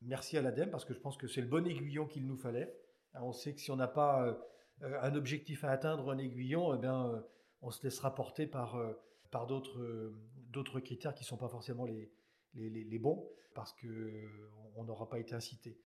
merci 0.00 0.36
à 0.36 0.42
l'ADEME 0.42 0.70
parce 0.70 0.84
que 0.84 0.94
je 0.94 1.00
pense 1.00 1.16
que 1.16 1.26
c'est 1.26 1.40
le 1.40 1.48
bon 1.48 1.66
aiguillon 1.66 2.06
qu'il 2.06 2.26
nous 2.26 2.36
fallait. 2.36 2.74
On 3.14 3.32
sait 3.32 3.54
que 3.54 3.60
si 3.60 3.70
on 3.70 3.76
n'a 3.76 3.88
pas 3.88 4.42
euh, 4.82 4.98
un 5.00 5.14
objectif 5.14 5.64
à 5.64 5.70
atteindre, 5.70 6.10
un 6.10 6.18
aiguillon, 6.18 6.74
eh 6.74 6.78
bien, 6.78 7.08
euh, 7.08 7.20
on 7.60 7.70
se 7.70 7.82
laissera 7.82 8.14
porter 8.14 8.46
par, 8.46 8.76
euh, 8.76 8.92
par 9.30 9.46
d'autres, 9.46 10.12
d'autres 10.48 10.80
critères 10.80 11.14
qui 11.14 11.22
ne 11.22 11.26
sont 11.26 11.36
pas 11.36 11.48
forcément 11.48 11.84
les, 11.84 12.10
les, 12.54 12.68
les, 12.70 12.98
bons 12.98 13.28
parce 13.54 13.72
qu'on 13.72 14.84
n'aura 14.84 15.08
pas 15.08 15.18
été 15.18 15.34
incité. 15.34 15.78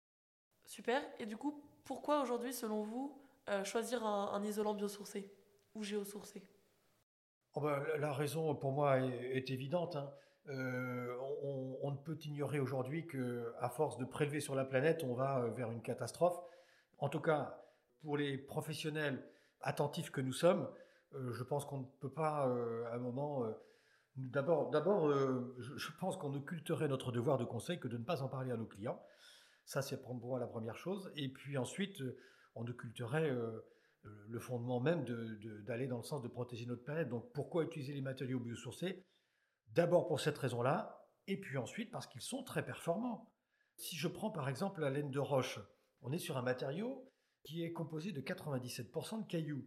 Super. 0.64 1.02
Et 1.18 1.26
du 1.26 1.36
coup, 1.36 1.62
pourquoi 1.84 2.22
aujourd'hui, 2.22 2.52
selon 2.52 2.82
vous, 2.82 3.20
choisir 3.64 4.04
un, 4.04 4.42
isolant 4.42 4.74
biosourcé 4.74 5.30
ou 5.74 5.82
géosourcé? 5.82 6.42
Oh 7.56 7.60
ben, 7.60 7.82
La 7.98 8.12
raison 8.12 8.54
pour 8.54 8.72
moi 8.72 9.00
est, 9.00 9.50
évidente. 9.50 9.96
Hein. 9.96 10.12
on, 10.48 11.90
ne 11.90 11.96
peut 11.96 12.18
ignorer 12.24 12.60
aujourd'hui 12.60 13.06
qu'à 13.06 13.68
force 13.68 13.98
de 13.98 14.04
prélever 14.04 14.40
sur 14.40 14.54
la 14.54 14.64
planète, 14.64 15.04
on 15.04 15.14
va 15.14 15.48
vers 15.56 15.70
une 15.72 15.82
catastrophe. 15.82 16.38
En 16.98 17.08
tout 17.08 17.20
cas, 17.20 17.62
pour 18.02 18.16
les 18.16 18.38
professionnels 18.38 19.22
attentifs 19.60 20.10
que 20.10 20.20
nous 20.20 20.32
sommes, 20.32 20.68
euh, 21.14 21.32
je 21.32 21.42
pense 21.42 21.64
qu'on 21.64 21.78
ne 21.78 21.84
peut 22.00 22.12
pas, 22.12 22.48
euh, 22.48 22.84
à 22.86 22.94
un 22.94 22.98
moment, 22.98 23.44
euh, 23.44 23.52
d'abord, 24.16 24.70
d'abord, 24.70 25.12
je, 25.58 25.90
pense 25.98 26.16
qu'on 26.16 26.34
occulterait 26.34 26.88
notre 26.88 27.12
devoir 27.12 27.38
de 27.38 27.44
conseil 27.44 27.78
que 27.78 27.88
de 27.88 27.96
ne 27.96 28.04
pas 28.04 28.22
en 28.22 28.28
parler 28.28 28.52
à 28.52 28.56
nos 28.56 28.66
clients. 28.66 29.00
Ça, 29.64 29.82
c'est 29.82 30.00
pour 30.00 30.14
moi 30.14 30.38
la 30.38 30.46
première 30.46 30.76
chose. 30.76 31.10
Et 31.16 31.28
puis 31.28 31.58
ensuite, 31.58 32.02
on 32.54 32.66
occulterait 32.66 33.34
le 34.28 34.38
fondement 34.38 34.80
même 34.80 35.04
d'aller 35.64 35.86
dans 35.86 35.98
le 35.98 36.02
sens 36.02 36.22
de 36.22 36.28
protéger 36.28 36.66
notre 36.66 36.84
planète. 36.84 37.08
Donc, 37.08 37.32
pourquoi 37.32 37.64
utiliser 37.64 37.92
les 37.92 38.00
matériaux 38.00 38.40
biosourcés? 38.40 39.04
D'abord 39.68 40.06
pour 40.06 40.20
cette 40.20 40.38
raison-là, 40.38 41.06
et 41.26 41.40
puis 41.40 41.58
ensuite 41.58 41.90
parce 41.90 42.06
qu'ils 42.06 42.22
sont 42.22 42.42
très 42.42 42.64
performants. 42.64 43.32
Si 43.76 43.96
je 43.96 44.08
prends 44.08 44.30
par 44.30 44.48
exemple 44.48 44.80
la 44.80 44.90
laine 44.90 45.10
de 45.10 45.18
roche, 45.18 45.60
on 46.00 46.12
est 46.12 46.18
sur 46.18 46.36
un 46.36 46.42
matériau 46.42 47.10
qui 47.44 47.62
est 47.62 47.72
composé 47.72 48.12
de 48.12 48.20
97% 48.20 49.22
de 49.22 49.26
cailloux, 49.26 49.64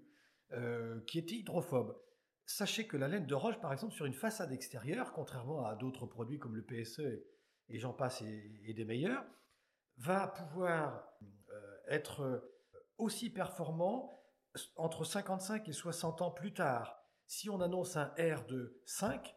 euh, 0.52 1.02
qui 1.08 1.20
est 1.20 1.32
hydrophobe. 1.32 1.98
Sachez 2.46 2.88
que 2.88 2.98
la 2.98 3.08
laine 3.08 3.28
de 3.28 3.36
roche, 3.36 3.60
par 3.60 3.72
exemple, 3.72 3.94
sur 3.94 4.06
une 4.06 4.14
façade 4.14 4.52
extérieure, 4.52 5.14
contrairement 5.14 5.66
à 5.66 5.76
d'autres 5.76 6.08
produits 6.08 6.40
comme 6.40 6.56
le 6.56 6.64
PSE 6.64 7.24
et, 7.70 7.78
j'en 7.78 7.94
passe 7.94 8.22
et, 8.22 8.74
des 8.74 8.86
meilleurs, 8.86 9.24
va 9.98 10.28
pouvoir 10.28 11.08
euh, 11.22 11.78
être 11.88 12.52
aussi 12.98 13.30
performant 13.30 14.19
entre 14.76 15.04
55 15.04 15.68
et 15.68 15.74
60 15.74 16.22
ans 16.22 16.32
plus 16.32 16.54
tard. 16.54 16.98
Si 17.28 17.50
on 17.50 17.62
annonce 17.62 17.96
un 17.96 18.14
R 18.18 18.46
de 18.48 18.82
5, 18.86 19.36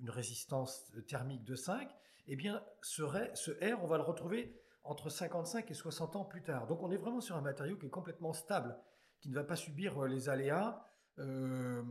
une 0.00 0.10
résistance 0.10 0.92
thermique 1.06 1.44
de 1.44 1.54
5, 1.54 1.88
eh 2.28 2.36
bien, 2.36 2.62
ce, 2.82 3.02
R, 3.02 3.82
on 3.82 3.86
va 3.86 3.96
le 3.96 4.02
retrouver 4.02 4.60
entre 4.84 5.08
55 5.08 5.70
et 5.70 5.74
60 5.74 6.16
ans 6.16 6.24
plus 6.24 6.42
tard. 6.42 6.66
Donc 6.66 6.82
on 6.82 6.90
est 6.90 6.96
vraiment 6.96 7.20
sur 7.20 7.36
un 7.36 7.40
matériau 7.40 7.76
qui 7.76 7.86
est 7.86 7.90
complètement 7.90 8.32
stable, 8.32 8.78
qui 9.20 9.30
ne 9.30 9.34
va 9.34 9.44
pas 9.44 9.56
subir 9.56 10.02
euh, 10.02 10.08
les 10.08 10.28
aléas, 10.28 10.84
euh, 11.18 11.82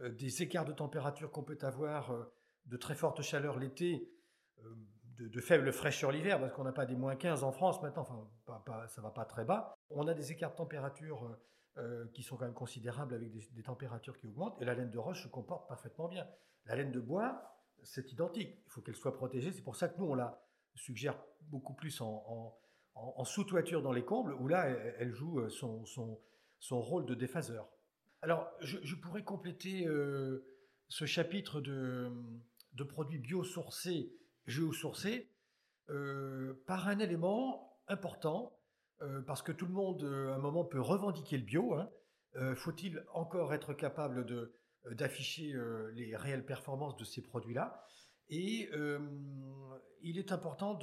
euh, 0.00 0.10
des 0.10 0.42
écarts 0.42 0.64
de 0.64 0.72
température 0.72 1.30
qu'on 1.30 1.42
peut 1.42 1.58
avoir, 1.62 2.14
de 2.66 2.76
très 2.76 2.94
forte 2.94 3.22
chaleur 3.22 3.58
l'été, 3.58 4.12
de, 5.18 5.40
faible 5.40 5.72
fraîcheur 5.72 6.12
l'hiver, 6.12 6.40
parce 6.40 6.52
qu'on 6.52 6.64
n'a 6.64 6.72
pas 6.72 6.86
des 6.86 6.96
moins 6.96 7.16
15 7.16 7.44
en 7.44 7.52
France 7.52 7.82
maintenant, 7.82 8.02
enfin 8.02 8.62
pas, 8.64 8.88
ça 8.88 9.02
va 9.02 9.10
pas 9.10 9.24
très 9.24 9.44
bas. 9.44 9.74
On 9.90 10.06
a 10.08 10.14
des 10.14 10.32
écarts 10.32 10.52
de 10.52 10.56
température 10.56 11.36
qui 12.14 12.22
sont 12.22 12.36
quand 12.36 12.44
même 12.44 12.54
considérables 12.54 13.14
avec 13.14 13.30
des, 13.32 13.62
températures 13.62 14.18
qui 14.18 14.26
augmentent, 14.26 14.60
et 14.60 14.64
la 14.64 14.74
laine 14.74 14.90
de 14.90 14.98
roche 14.98 15.22
se 15.22 15.28
comporte 15.28 15.68
parfaitement 15.68 16.08
bien. 16.08 16.26
La 16.66 16.76
laine 16.76 16.92
de 16.92 17.00
bois, 17.00 17.60
c'est 17.82 18.12
identique, 18.12 18.58
il 18.66 18.70
faut 18.70 18.80
qu'elle 18.82 18.96
soit 18.96 19.14
protégée, 19.14 19.52
c'est 19.52 19.62
pour 19.62 19.76
ça 19.76 19.88
que 19.88 19.98
nous 19.98 20.06
on 20.06 20.14
l'a 20.14 20.42
suggère 20.74 21.18
beaucoup 21.42 21.74
plus 21.74 22.00
en, 22.00 22.56
sous-toiture 23.24 23.82
dans 23.82 23.92
les 23.92 24.04
combles, 24.04 24.34
où 24.34 24.48
là, 24.48 24.68
elle, 24.98 25.12
joue 25.12 25.40
euh, 25.40 25.48
son, 25.48 25.84
son, 25.84 26.80
rôle 26.80 27.06
de 27.06 27.14
déphaseur. 27.14 27.68
Alors, 28.22 28.50
je, 28.60 28.94
pourrais 28.96 29.24
compléter 29.24 29.86
euh, 29.86 30.44
ce 30.88 31.06
chapitre 31.06 31.60
de, 31.60 32.12
produits 32.88 33.18
biosourcés, 33.18 34.12
géosourcés, 34.46 35.30
euh, 35.88 36.62
par 36.66 36.88
un 36.88 36.98
élément 36.98 37.78
important, 37.88 38.59
parce 39.26 39.42
que 39.42 39.52
tout 39.52 39.66
le 39.66 39.72
monde, 39.72 40.02
à 40.04 40.34
un 40.34 40.38
moment, 40.38 40.64
peut 40.64 40.80
revendiquer 40.80 41.38
le 41.38 41.44
bio. 41.44 41.74
Hein. 41.74 41.90
Faut-il 42.54 43.04
encore 43.12 43.54
être 43.54 43.72
capable 43.72 44.24
de, 44.26 44.54
d'afficher 44.92 45.54
les 45.94 46.16
réelles 46.16 46.44
performances 46.44 46.96
de 46.96 47.04
ces 47.04 47.22
produits-là? 47.22 47.84
Et 48.28 48.70
il 50.02 50.18
est 50.18 50.32
important 50.32 50.74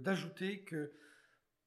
d'ajouter 0.00 0.64
que 0.64 0.92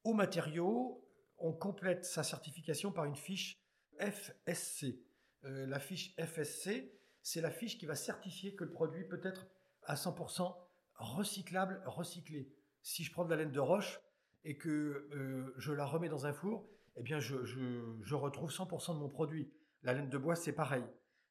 au 0.03 0.13
matériau, 0.13 1.05
on 1.37 1.53
complète 1.53 2.05
sa 2.05 2.23
certification 2.23 2.91
par 2.91 3.05
une 3.05 3.15
fiche 3.15 3.59
FSC. 3.99 5.01
Euh, 5.43 5.65
la 5.67 5.79
fiche 5.79 6.15
FSC, 6.15 6.93
c'est 7.21 7.41
la 7.41 7.51
fiche 7.51 7.77
qui 7.77 7.85
va 7.85 7.95
certifier 7.95 8.55
que 8.55 8.63
le 8.63 8.71
produit 8.71 9.05
peut 9.05 9.21
être 9.23 9.47
à 9.83 9.95
100% 9.95 10.55
recyclable, 10.95 11.81
recyclé. 11.85 12.53
Si 12.81 13.03
je 13.03 13.11
prends 13.11 13.25
de 13.25 13.29
la 13.29 13.35
laine 13.35 13.51
de 13.51 13.59
roche 13.59 13.99
et 14.43 14.57
que 14.57 15.09
euh, 15.11 15.53
je 15.57 15.73
la 15.73 15.85
remets 15.85 16.09
dans 16.09 16.25
un 16.25 16.33
four, 16.33 16.67
eh 16.95 17.03
bien 17.03 17.19
je, 17.19 17.43
je 17.45 18.15
retrouve 18.15 18.51
100% 18.51 18.93
de 18.93 18.99
mon 18.99 19.09
produit. 19.09 19.51
La 19.83 19.93
laine 19.93 20.09
de 20.09 20.17
bois, 20.17 20.35
c'est 20.35 20.53
pareil. 20.53 20.83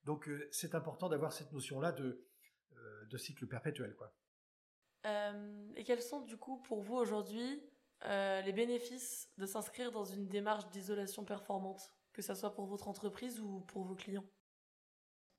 Donc 0.05 0.29
euh, 0.29 0.49
c'est 0.53 0.75
important 0.75 1.09
d'avoir 1.09 1.33
cette 1.33 1.53
notion-là 1.53 1.93
de, 1.93 2.27
de 3.11 3.17
cycle 3.19 3.47
perpétuel. 3.47 3.95
Quoi. 3.97 4.13
Euh, 5.07 5.73
et 5.77 5.85
quels 5.85 6.03
sont 6.03 6.23
du 6.23 6.37
coup 6.37 6.59
pour 6.63 6.83
vous 6.83 6.97
aujourd'hui 6.97 7.63
euh, 8.05 8.41
les 8.43 8.53
bénéfices 8.53 9.31
de 9.39 9.47
s'inscrire 9.47 9.93
dans 9.93 10.05
une 10.05 10.27
démarche 10.27 10.69
d'isolation 10.71 11.25
performante, 11.25 11.93
que 12.13 12.23
ce 12.23 12.35
soit 12.35 12.55
pour 12.55 12.67
votre 12.67 12.89
entreprise 12.89 13.41
ou 13.41 13.61
pour 13.61 13.85
vos 13.85 13.95
clients? 13.95 14.27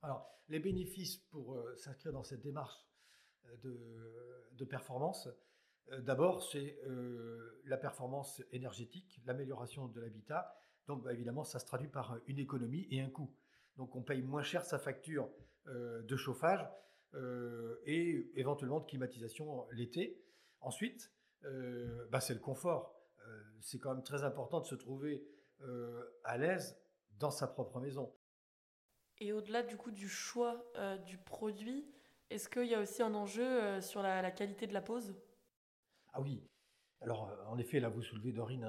Alors, 0.01 0.29
les 0.47 0.59
bénéfices 0.59 1.17
pour 1.17 1.55
euh, 1.55 1.75
s'inscrire 1.75 2.13
dans 2.13 2.23
cette 2.23 2.41
démarche 2.41 2.87
de, 3.63 4.49
de 4.53 4.65
performance, 4.65 5.27
d'abord, 5.99 6.43
c'est 6.43 6.79
la 7.65 7.77
performance 7.77 8.41
énergétique, 8.51 9.21
l'amélioration 9.25 9.87
de 9.87 10.01
l'habitat. 10.01 10.53
Donc, 10.87 11.03
bah, 11.03 11.13
évidemment, 11.13 11.43
ça 11.43 11.59
se 11.59 11.65
traduit 11.65 11.89
par 11.89 12.17
une 12.27 12.39
économie 12.39 12.87
et 12.91 13.01
un 13.01 13.09
coût. 13.09 13.33
Donc, 13.77 13.95
on 13.95 14.01
paye 14.01 14.21
moins 14.21 14.43
cher 14.43 14.65
sa 14.65 14.79
facture 14.79 15.29
de 15.65 16.15
chauffage 16.15 16.65
euh, 17.13 17.81
et 17.85 18.29
éventuellement 18.35 18.79
de 18.79 18.85
climatisation 18.85 19.65
l'été. 19.71 20.21
Ensuite, 20.59 21.11
euh, 21.45 22.05
bah, 22.11 22.19
c'est 22.19 22.33
le 22.33 22.39
confort. 22.39 22.93
Euh, 23.25 23.41
c'est 23.61 23.79
quand 23.79 23.93
même 23.93 24.03
très 24.03 24.23
important 24.23 24.59
de 24.59 24.65
se 24.65 24.75
trouver 24.75 25.25
à 26.23 26.37
l'aise 26.37 26.79
dans 27.17 27.31
sa 27.31 27.47
propre 27.47 27.79
maison. 27.79 28.13
Et 29.17 29.33
au-delà 29.33 29.63
du 29.63 29.75
coup 29.75 29.89
du 29.89 30.07
choix 30.07 30.71
du 31.07 31.17
produit, 31.17 31.89
est-ce 32.29 32.47
qu'il 32.47 32.67
y 32.67 32.75
a 32.75 32.79
aussi 32.79 33.01
un 33.01 33.15
enjeu 33.15 33.81
sur 33.81 34.03
la, 34.03 34.29
qualité 34.29 34.67
de 34.67 34.73
la 34.73 34.83
pose? 34.83 35.15
Ah 36.13 36.21
oui. 36.21 36.43
Alors, 37.01 37.31
en 37.47 37.57
effet, 37.57 37.79
là, 37.79 37.89
vous 37.89 38.01
soulevez, 38.01 38.31
Dorine, 38.31 38.67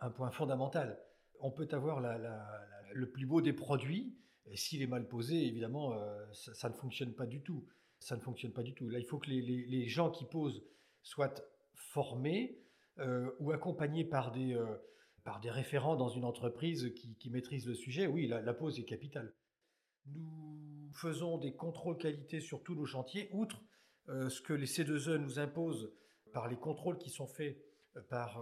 un, 0.00 0.10
point 0.10 0.30
fondamental. 0.30 1.00
On 1.40 1.50
peut 1.50 1.68
avoir 1.72 2.00
le 2.00 3.10
plus 3.10 3.26
beau 3.26 3.40
des 3.40 3.54
produits, 3.54 4.14
s'il 4.54 4.82
est 4.82 4.86
mal 4.86 5.08
posé, 5.08 5.46
évidemment, 5.46 5.94
euh, 5.94 6.24
ça, 6.32 6.68
ne 6.68 6.74
fonctionne 6.74 7.14
pas 7.14 7.26
du 7.26 7.42
tout. 7.42 7.66
Ça 7.98 8.16
ne 8.16 8.20
fonctionne 8.20 8.52
pas 8.52 8.62
du 8.62 8.74
tout. 8.74 8.88
Là, 8.88 8.98
il 8.98 9.04
faut 9.04 9.18
que 9.18 9.30
les, 9.30 9.88
gens 9.88 10.10
qui 10.10 10.24
posent 10.24 10.62
soient 11.02 11.34
formés 11.74 12.58
euh, 12.98 13.30
ou 13.38 13.52
accompagnés 13.52 14.04
par 14.04 14.32
des, 14.32 14.54
euh, 14.54 14.76
par 15.24 15.40
des 15.40 15.50
référents 15.50 15.96
dans 15.96 16.08
une 16.08 16.24
entreprise 16.24 16.92
qui, 16.94 17.30
maîtrise 17.30 17.66
le 17.66 17.74
sujet. 17.74 18.06
Oui, 18.06 18.26
la, 18.26 18.54
pose 18.54 18.78
est 18.80 18.84
capitale. 18.84 19.34
Nous 20.06 20.90
faisons 20.94 21.38
des 21.38 21.54
contrôles 21.54 21.96
qualité 21.96 22.40
sur 22.40 22.62
tous 22.62 22.74
nos 22.74 22.86
chantiers, 22.86 23.30
outre 23.32 23.62
ce 24.08 24.42
que 24.42 24.52
les 24.52 24.66
C2E 24.66 25.16
nous 25.16 25.38
imposent 25.38 25.92
par 26.32 26.48
les 26.48 26.56
contrôles 26.56 26.98
qui 26.98 27.10
sont 27.10 27.26
faits 27.26 27.56
par 28.08 28.40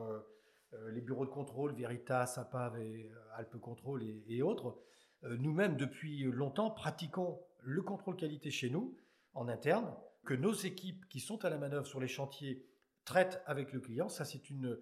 les 0.93 1.01
bureaux 1.01 1.25
de 1.25 1.31
contrôle, 1.31 1.73
Veritas, 1.75 2.35
APAV 2.37 2.81
et 2.81 3.11
Alpe 3.35 3.59
Control 3.59 4.03
et 4.29 4.43
autres. 4.43 4.81
Euh, 5.25 5.37
nous-mêmes, 5.37 5.77
depuis 5.77 6.23
longtemps, 6.25 6.71
pratiquons 6.71 7.41
le 7.63 7.83
contrôle 7.83 8.17
qualité 8.17 8.51
chez 8.51 8.71
nous, 8.71 8.97
en 9.35 9.49
interne, 9.49 9.95
que 10.25 10.35
nos 10.35 10.53
équipes 10.53 11.07
qui 11.09 11.21
sont 11.21 11.45
à 11.45 11.51
la 11.51 11.59
manœuvre 11.59 11.87
sur 11.87 12.01
les 12.01 12.09
chantiers 12.09 12.65
traitent 13.05 13.43
avec 13.47 13.73
le 13.73 13.81
client. 13.81 14.09
Ça, 14.09 14.25
c'est 14.25 14.51
une, 14.51 14.79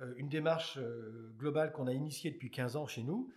euh, 0.00 0.14
une 0.16 0.28
démarche 0.28 0.78
euh, 0.78 1.32
globale 1.36 1.72
qu'on 1.72 1.86
a 1.86 1.92
initiée 1.92 2.30
depuis 2.30 2.50
15 2.50 2.76
ans 2.76 2.86
chez 2.86 3.02
nous 3.02 3.30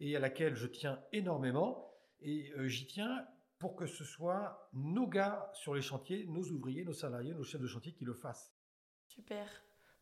et 0.00 0.16
à 0.16 0.20
laquelle 0.20 0.54
je 0.54 0.66
tiens 0.66 1.00
énormément. 1.12 1.84
Et 2.20 2.52
j'y 2.66 2.88
tiens 2.88 3.24
pour 3.60 3.76
que 3.76 3.86
ce 3.86 4.02
soit 4.02 4.68
nos 4.72 5.06
gars 5.06 5.48
sur 5.54 5.72
les 5.72 5.80
chantiers, 5.80 6.26
nos 6.26 6.42
ouvriers, 6.50 6.84
nos 6.84 6.92
salariés, 6.92 7.32
nos 7.32 7.44
chefs 7.44 7.60
de 7.60 7.66
chantier 7.68 7.92
qui 7.92 8.04
le 8.04 8.12
fassent. 8.12 8.57
Super. 9.08 9.46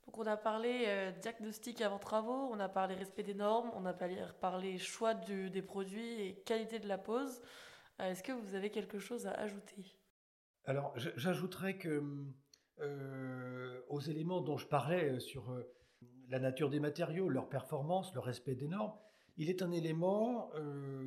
Donc 0.05 0.19
on 0.19 0.27
a 0.27 0.37
parlé 0.37 0.85
euh, 0.87 1.11
diagnostic 1.11 1.81
avant 1.81 1.99
travaux, 1.99 2.49
on 2.53 2.61
a 2.61 2.69
parlé 2.69 2.95
respect 2.95 3.23
des 3.23 3.35
normes, 3.35 3.71
on 3.75 3.85
a 3.87 3.93
parlé, 3.93 4.79
choix 4.79 5.15
des 5.15 5.63
produits 5.63 6.21
et 6.21 6.35
qualité 6.45 6.79
de 6.79 6.87
la 6.87 6.99
pose. 6.99 7.41
Euh, 8.01 8.11
est-ce 8.11 8.23
que 8.23 8.33
vous 8.33 8.55
avez 8.55 8.71
quelque 8.71 8.99
chose 8.99 9.27
à 9.27 9.33
ajouter? 9.33 9.97
Alors 10.65 10.93
j'ajouterais 10.97 11.77
que 11.77 12.03
aux 13.89 14.01
éléments 14.01 14.43
dont 14.43 14.59
je 14.59 14.67
parlais 14.67 15.19
sur 15.19 15.57
la 16.29 16.39
nature 16.39 16.69
des 16.69 16.81
matériaux, 16.81 17.29
leur 17.29 17.49
performance, 17.49 18.13
le 18.15 18.21
respect 18.21 18.55
des 18.55 18.69
normes, 18.69 18.93
il 19.39 19.49
est 19.49 19.63
un 19.63 19.71
élément 19.71 20.51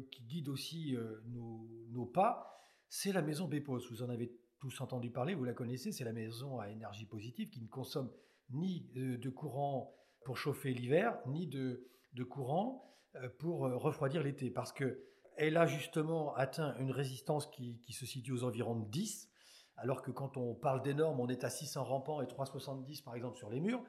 qui 0.09 0.23
guide 0.23 0.49
aussi 0.49 0.97
nos, 1.25 2.05
pas, 2.05 2.65
c'est 2.87 3.11
la 3.11 3.21
maison 3.21 3.47
Bepos. 3.47 3.81
Vous 3.91 4.01
en 4.01 4.09
avez 4.09 4.31
tous 4.59 4.81
entendu 4.81 5.09
parler, 5.09 5.35
vous 5.35 5.45
la 5.45 5.53
connaissez, 5.53 5.91
c'est 5.91 6.03
la 6.03 6.13
maison 6.13 6.59
à 6.59 6.69
énergie 6.69 7.05
positive 7.05 7.49
qui 7.49 7.61
ne 7.61 7.67
consomme 7.67 8.11
ni 8.49 8.89
de 8.93 9.29
courant 9.29 9.95
pour 10.23 10.37
chauffer 10.37 10.73
l'hiver, 10.73 11.17
ni 11.27 11.47
de, 11.47 12.23
courant 12.29 12.97
euh, 13.15 13.29
pour 13.39 13.65
euh, 13.65 13.75
refroidir 13.75 14.23
l'été, 14.23 14.49
parce 14.49 14.71
qu'elle 14.71 15.57
a 15.57 15.65
justement 15.65 16.35
atteint 16.35 16.75
une 16.77 16.91
résistance 16.91 17.47
qui, 17.47 17.81
se 17.91 18.05
situe 18.05 18.31
aux 18.31 18.43
environs 18.43 18.75
de 18.75 18.89
10, 18.89 19.29
alors 19.77 20.01
que 20.01 20.11
quand 20.11 20.37
on 20.37 20.53
parle 20.55 20.81
des 20.81 20.93
normes, 20.93 21.19
on 21.19 21.29
est 21.29 21.43
à 21.43 21.49
600 21.49 21.83
rampants 21.83 22.21
et 22.21 22.27
370 22.27 23.01
par 23.01 23.15
exemple 23.15 23.37
sur 23.37 23.49
les 23.49 23.59
murs. 23.59 23.83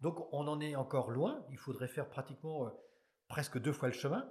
Donc 0.00 0.32
on 0.32 0.46
en 0.48 0.60
est 0.60 0.76
encore 0.76 1.10
loin, 1.10 1.44
il 1.50 1.58
faudrait 1.58 1.88
faire 1.88 2.08
pratiquement 2.08 2.66
euh, 2.66 2.70
presque 3.28 3.58
deux 3.60 3.72
fois 3.72 3.88
le 3.88 3.94
chemin. 3.94 4.30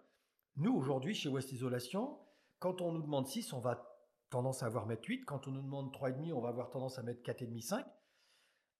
Nous, 0.58 0.74
aujourd'hui, 0.74 1.14
chez 1.14 1.30
West 1.30 1.52
Isolation, 1.52 2.18
quand 2.60 2.82
on 2.82 2.92
nous 2.92 3.02
demande 3.02 3.28
6, 3.28 3.54
on 3.54 3.60
va 3.60 3.91
tendance 4.32 4.64
à 4.64 4.66
avoir 4.66 4.88
mettre 4.88 5.08
8. 5.08 5.26
Quand 5.26 5.48
on 5.48 5.52
nous 5.52 5.62
demande 5.62 5.94
3,5, 5.94 6.34
on 6.34 6.42
va 6.42 6.50
avoir 6.50 6.72
tendance 6.72 6.98
à 6.98 7.04
mettre 7.04 7.22
4,5, 7.22 7.62
5. 7.62 7.86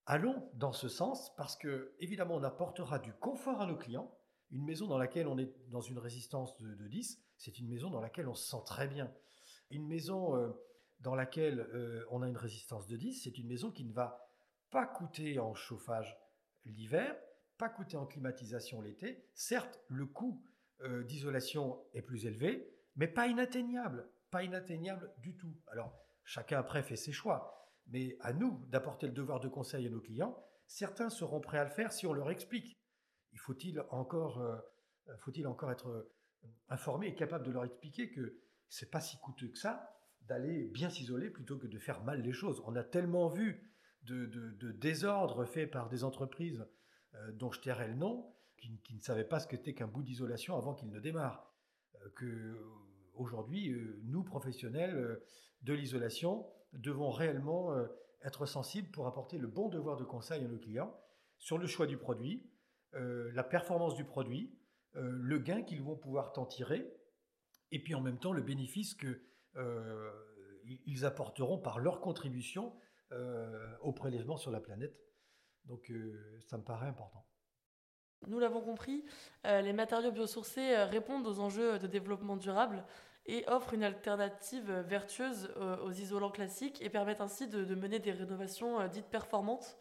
Allons 0.08 0.50
dans 0.55 0.72
ce 0.72 0.88
sens 0.88 1.36
parce 1.36 1.55
que, 1.55 1.93
évidemment, 2.00 2.36
on 2.36 2.43
apportera 2.43 2.98
du 2.98 3.13
confort 3.13 3.62
à 3.62 3.67
nos 3.67 3.77
clients. 3.77 4.12
Une 4.50 4.65
maison 4.65 4.88
dans 4.88 4.98
laquelle 4.98 5.27
on 5.27 5.38
est 5.38 5.53
dans 5.70 5.81
une 5.81 6.00
résistance 6.00 6.58
de, 6.58 6.88
10, 6.88 7.24
c'est 7.38 7.60
une 7.60 7.70
maison 7.70 7.89
dans 7.89 8.01
laquelle 8.01 8.27
on 8.27 8.34
se 8.34 8.50
sent 8.50 8.63
très 8.65 8.88
bien. 8.88 9.13
Une 9.70 9.88
maison 9.88 10.36
euh, 10.36 10.50
dans 11.00 11.15
laquelle 11.15 11.60
euh, 11.74 12.03
on 12.10 12.22
a 12.22 12.27
une 12.27 12.38
résistance 12.38 12.88
de 12.88 12.98
10, 12.98 13.24
c'est 13.24 13.38
une 13.38 13.48
maison 13.48 13.72
qui 13.72 13.86
ne 13.86 13.93
va 13.93 14.27
pas 14.72 14.86
coûter 14.86 15.39
en 15.39 15.53
chauffage 15.53 16.17
l'hiver, 16.65 17.15
pas 17.58 17.70
coûter 17.70 17.98
en 17.98 18.05
climatisation 18.05 18.81
l'été. 18.81 19.24
Certes, 19.34 19.79
le 19.88 20.05
coût 20.05 20.43
euh, 20.81 21.03
d'isolation 21.03 21.79
est 21.93 22.01
plus 22.01 22.25
élevé, 22.25 22.74
mais 22.96 23.08
pas 23.08 23.27
inatteignable 23.27 24.10
pas 24.31 24.43
inatteignable 24.43 25.13
du 25.19 25.35
tout. 25.35 25.53
Alors, 25.67 25.93
chacun 26.23 26.57
après 26.57 26.81
fait 26.81 26.95
ses 26.95 27.11
choix, 27.11 27.69
mais 27.88 28.17
à 28.21 28.33
nous 28.33 28.65
d'apporter 28.69 29.07
le 29.07 29.13
devoir 29.13 29.39
de 29.39 29.50
conseil 29.50 29.85
à 29.85 29.89
nos 29.89 30.01
clients. 30.01 30.41
Certains 30.65 31.09
seront 31.09 31.41
prêts 31.41 31.59
à 31.59 31.65
le 31.65 31.69
faire 31.69 31.91
si 31.91 32.07
on 32.07 32.13
leur 32.13 32.31
explique. 32.31 32.79
Il 33.33 33.39
faut-il 33.39 33.83
encore, 33.89 34.39
euh, 34.39 34.57
faut-il 35.19 35.45
encore 35.47 35.71
être 35.71 35.89
euh, 35.89 36.13
informé 36.69 37.07
et 37.07 37.15
capable 37.15 37.45
de 37.45 37.51
leur 37.51 37.65
expliquer 37.65 38.09
que 38.09 38.39
c'est 38.69 38.89
pas 38.89 39.01
si 39.01 39.19
coûteux 39.19 39.50
que 39.50 39.57
ça 39.57 39.97
d'aller 40.21 40.67
bien 40.67 40.89
s'isoler 40.89 41.29
plutôt 41.29 41.57
que 41.57 41.67
de 41.67 41.77
faire 41.77 42.03
mal 42.03 42.21
les 42.21 42.31
choses? 42.31 42.61
On 42.65 42.75
a 42.75 42.83
tellement 42.83 43.27
vu 43.27 43.75
de, 44.03 44.25
désordres 44.71 45.45
faits 45.45 45.69
par 45.69 45.89
des 45.89 46.03
entreprises 46.03 46.65
euh, 47.15 47.31
dont 47.33 47.51
je 47.51 47.59
tairai 47.59 47.88
le 47.88 47.95
nom, 47.95 48.33
qui, 48.57 48.93
ne 48.93 49.00
savaient 49.00 49.27
pas 49.27 49.39
ce 49.39 49.47
qu'était 49.47 49.73
qu'un 49.73 49.88
bout 49.88 50.03
d'isolation 50.03 50.55
avant 50.55 50.75
qu'ils 50.75 50.91
ne 50.91 51.00
démarrent. 51.00 51.51
que 52.15 52.55
aujourd'hui, 53.21 53.71
euh, 53.71 53.99
nous, 54.03 54.23
professionnels 54.23 54.95
euh, 54.95 55.23
de 55.61 55.73
l'isolation, 55.73 56.45
devons 56.73 57.09
réellement 57.09 57.73
euh, 57.73 57.87
être 58.23 58.45
sensibles 58.45 58.89
pour 58.91 59.07
apporter 59.07 59.37
le 59.37 59.47
bon 59.47 59.69
devoir 59.69 59.97
de 59.97 60.03
conseil 60.03 60.43
à 60.43 60.47
nos 60.47 60.57
clients 60.57 60.95
sur 61.37 61.57
le 61.57 61.67
choix 61.67 61.87
du 61.87 61.97
produit, 61.97 62.47
la 62.93 63.43
performance 63.43 63.95
du 63.95 64.03
produit, 64.03 64.55
le 64.93 65.39
gain 65.39 65.63
qu'ils 65.63 65.81
vont 65.81 65.95
pouvoir 65.95 66.34
en 66.38 66.45
tirer, 66.45 66.93
et 67.71 67.81
puis 67.81 67.95
en 67.95 68.01
même 68.01 68.19
temps 68.19 68.31
le 68.31 68.43
bénéfice 68.43 68.93
qu'ils 68.93 71.05
apporteront 71.05 71.57
par 71.57 71.79
leur 71.79 71.99
contribution 71.99 72.75
au 73.81 73.91
prélèvement 73.91 74.38
sur 74.38 74.51
la 74.51 74.60
planète. 74.60 74.95
Donc 75.65 75.91
ça 76.41 76.60
me 76.60 76.63
paraît 76.63 76.89
important. 76.89 77.25
Nous 78.27 78.38
l'avons 78.38 78.62
compris, 78.62 79.03
les 79.43 79.73
matériaux 79.73 80.12
biosourcés 80.12 80.75
répondent 80.84 81.25
aux 81.25 81.39
enjeux 81.39 81.79
de 81.79 81.88
développement 81.88 82.38
durable 82.38 82.86
et 83.25 83.47
offrent 83.47 83.73
une 83.73 83.84
alternative 83.84 84.71
vertueuse 84.88 85.49
euh, 85.57 85.77
aux 85.77 85.91
isolants 85.91 86.31
classiques 86.31 86.81
et 86.81 86.89
permettent 86.89 87.21
ainsi 87.21 87.47
de, 87.47 87.75
mener 87.75 87.99
des 87.99 88.12
rénovations 88.12 88.79
euh, 88.79 88.88
dites 88.88 89.07
performantes. 89.07 89.77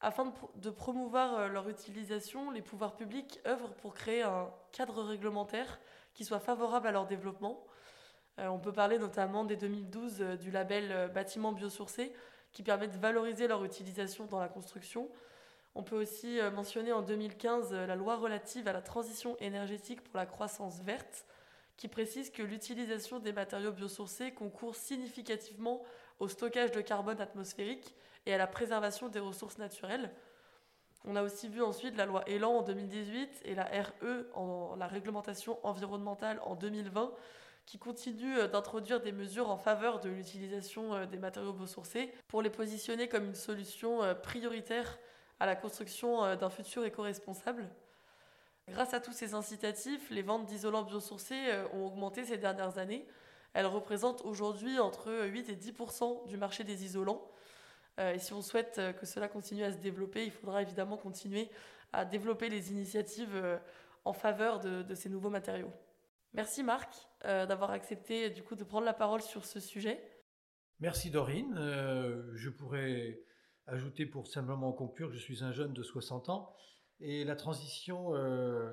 Afin 0.00 0.34
de, 0.56 0.70
promouvoir 0.70 1.38
euh, 1.38 1.48
leur 1.48 1.68
utilisation, 1.68 2.50
les 2.50 2.62
pouvoirs 2.62 2.96
publics 2.96 3.40
œuvrent 3.46 3.74
pour 3.74 3.94
créer 3.94 4.22
un 4.22 4.50
cadre 4.72 5.02
réglementaire 5.02 5.80
qui 6.14 6.24
soit 6.24 6.40
favorable 6.40 6.88
à 6.88 6.92
leur 6.92 7.06
développement. 7.06 7.62
on 8.38 8.58
peut 8.58 8.72
parler 8.72 8.98
notamment 8.98 9.44
dès 9.44 9.56
2012 9.56 10.38
du 10.40 10.50
label 10.50 11.10
bâtiment 11.12 11.52
biosourcé 11.52 12.10
qui 12.52 12.62
permet 12.62 12.88
de 12.88 12.96
valoriser 12.96 13.46
leur 13.48 13.62
utilisation 13.64 14.24
dans 14.24 14.40
la 14.40 14.48
construction. 14.48 15.10
On 15.74 15.82
peut 15.82 16.00
aussi 16.00 16.38
mentionner 16.54 16.90
en 16.92 17.02
2015 17.02 17.74
la 17.74 17.96
loi 17.96 18.16
relative 18.16 18.66
à 18.66 18.72
la 18.72 18.80
transition 18.80 19.36
énergétique 19.40 20.02
pour 20.02 20.16
la 20.16 20.24
croissance 20.24 20.80
verte, 20.80 21.26
qui 21.76 21.88
précise 21.88 22.30
que 22.30 22.42
l'utilisation 22.42 23.18
des 23.18 23.32
matériaux 23.32 23.72
biosourcés 23.72 24.32
concourt 24.32 24.74
significativement 24.74 25.82
au 26.18 26.28
stockage 26.28 26.72
de 26.72 26.80
carbone 26.80 27.20
atmosphérique 27.20 27.94
et 28.24 28.32
à 28.32 28.38
la 28.38 28.46
préservation 28.46 29.08
des 29.08 29.20
ressources 29.20 29.58
naturelles. 29.58 30.10
On 31.04 31.14
a 31.14 31.22
aussi 31.22 31.48
vu 31.48 31.62
ensuite 31.62 31.96
la 31.96 32.06
loi 32.06 32.24
Elan 32.26 32.58
en 32.58 32.62
2018 32.62 33.42
et 33.44 33.54
la 33.54 33.64
RE, 33.64 34.26
en, 34.34 34.74
la 34.76 34.86
réglementation 34.86 35.58
environnementale, 35.64 36.40
en 36.44 36.56
2020, 36.56 37.12
qui 37.66 37.78
continuent 37.78 38.38
euh, 38.38 38.48
d'introduire 38.48 39.00
des 39.00 39.12
mesures 39.12 39.50
en 39.50 39.56
faveur 39.56 40.00
de 40.00 40.08
l'utilisation 40.08 40.94
euh, 40.94 41.06
des 41.06 41.18
matériaux 41.18 41.52
biosourcés 41.52 42.12
pour 42.28 42.42
les 42.42 42.50
positionner 42.50 43.08
comme 43.08 43.26
une 43.26 43.34
solution 43.34 44.02
euh, 44.02 44.14
prioritaire 44.14 44.98
à 45.38 45.46
la 45.46 45.54
construction 45.54 46.34
d'un 46.34 46.48
futur 46.48 46.84
éco-responsable. 46.84 47.68
Grâce 48.68 48.94
à 48.94 49.00
tous 49.00 49.12
ces 49.12 49.34
incitatifs, 49.34 50.10
les 50.10 50.22
ventes 50.22 50.46
d'isolants 50.46 50.82
biosourcés 50.82 51.50
euh, 51.50 51.68
ont 51.72 51.86
augmenté 51.86 52.24
ces 52.24 52.36
dernières 52.36 52.78
années. 52.78 53.06
Elles 53.54 53.66
représentent 53.66 54.22
aujourd'hui 54.24 54.80
entre 54.80 55.24
8 55.26 55.48
et 55.50 55.56
10% 55.56 56.26
du 56.26 56.36
marché 56.36 56.64
des 56.64 56.84
isolants. 56.84 57.30
Euh, 58.00 58.14
et 58.14 58.18
si 58.18 58.32
on 58.32 58.42
souhaite 58.42 58.78
euh, 58.78 58.92
que 58.92 59.06
cela 59.06 59.28
continue 59.28 59.62
à 59.62 59.72
se 59.72 59.78
développer, 59.78 60.24
il 60.24 60.32
faudra 60.32 60.62
évidemment 60.62 60.96
continuer 60.96 61.48
à 61.92 62.04
développer 62.04 62.48
les 62.48 62.72
initiatives 62.72 63.60
en 64.04 64.12
faveur 64.12 64.58
de, 64.58 64.94
ces 64.94 65.08
nouveaux 65.08 65.30
matériaux. 65.30 65.72
Merci 66.34 66.62
Marc 66.64 66.92
d'avoir 67.22 67.70
accepté 67.70 68.28
du 68.28 68.42
coup 68.42 68.56
de 68.56 68.64
prendre 68.64 68.84
la 68.84 68.92
parole 68.92 69.22
sur 69.22 69.46
ce 69.46 69.60
sujet. 69.60 70.02
Merci 70.80 71.10
Dorine. 71.10 71.54
je 72.34 72.50
pourrais 72.50 73.20
ajouter 73.66 74.04
pour 74.04 74.26
simplement 74.26 74.72
conclure, 74.72 75.10
je 75.12 75.18
suis 75.18 75.42
un 75.44 75.52
jeune 75.52 75.72
de 75.72 75.82
60 75.82 76.28
ans 76.28 76.56
et 77.00 77.24
la 77.24 77.36
transition 77.36 78.14
euh, 78.14 78.72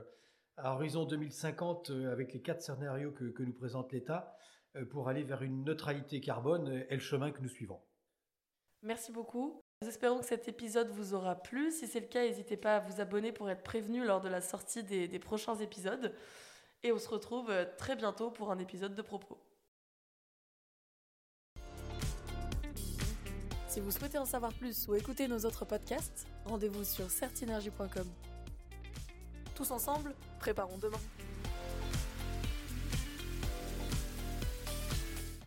à 0.58 0.74
horizon 0.74 1.06
2050, 1.06 1.90
euh, 1.90 2.12
avec 2.12 2.34
les 2.34 2.42
quatre 2.42 2.62
scénarios 2.62 3.12
que, 3.12 3.44
nous 3.44 3.54
présente 3.54 3.92
l'État, 3.92 4.36
euh, 4.76 4.86
pour 4.86 5.10
aller 5.10 5.24
vers 5.24 5.42
une 5.42 5.64
neutralité 5.64 6.22
carbone, 6.22 6.86
est 6.90 6.96
le 6.96 7.00
chemin 7.00 7.32
que 7.32 7.42
nous 7.42 7.50
suivons. 7.50 7.82
Merci 8.82 9.12
beaucoup. 9.12 9.62
Nous 9.82 9.90
espérons 9.90 10.20
que 10.20 10.26
cet 10.26 10.48
épisode 10.48 10.90
vous 10.90 11.14
aura 11.14 11.36
plu. 11.36 11.72
Si 11.72 11.88
c'est 11.88 12.00
le 12.00 12.08
cas, 12.08 12.24
n'hésitez 12.24 12.58
pas 12.58 12.78
à 12.78 12.80
vous 12.80 13.02
abonner 13.02 13.32
pour 13.32 13.50
être 13.50 13.64
prévenu 13.64 14.06
lors 14.06 14.22
de 14.22 14.30
la 14.30 14.42
sortie 14.42 14.84
des 14.84 15.20
prochains 15.20 15.56
épisodes. 15.56 16.14
Et 16.84 16.92
on 16.92 16.98
se 16.98 17.10
retrouve 17.10 17.52
très 17.78 17.96
bientôt 17.96 18.30
pour 18.30 18.52
un 18.52 18.60
épisode 18.60 18.94
de 18.94 19.02
propos. 19.02 19.38
Si 23.74 23.80
vous 23.80 23.90
souhaitez 23.90 24.20
en 24.20 24.26
savoir 24.26 24.54
plus 24.54 24.88
ou 24.88 24.94
écouter 24.94 25.28
nos 25.28 25.40
autres 25.46 25.66
podcasts, 25.66 26.28
rendez-vous 26.46 26.84
sur 26.84 27.10
certinergie.com. 27.10 28.06
Tous 29.56 29.72
ensemble, 29.72 30.14
préparons 30.40 30.78
demain. 30.78 31.00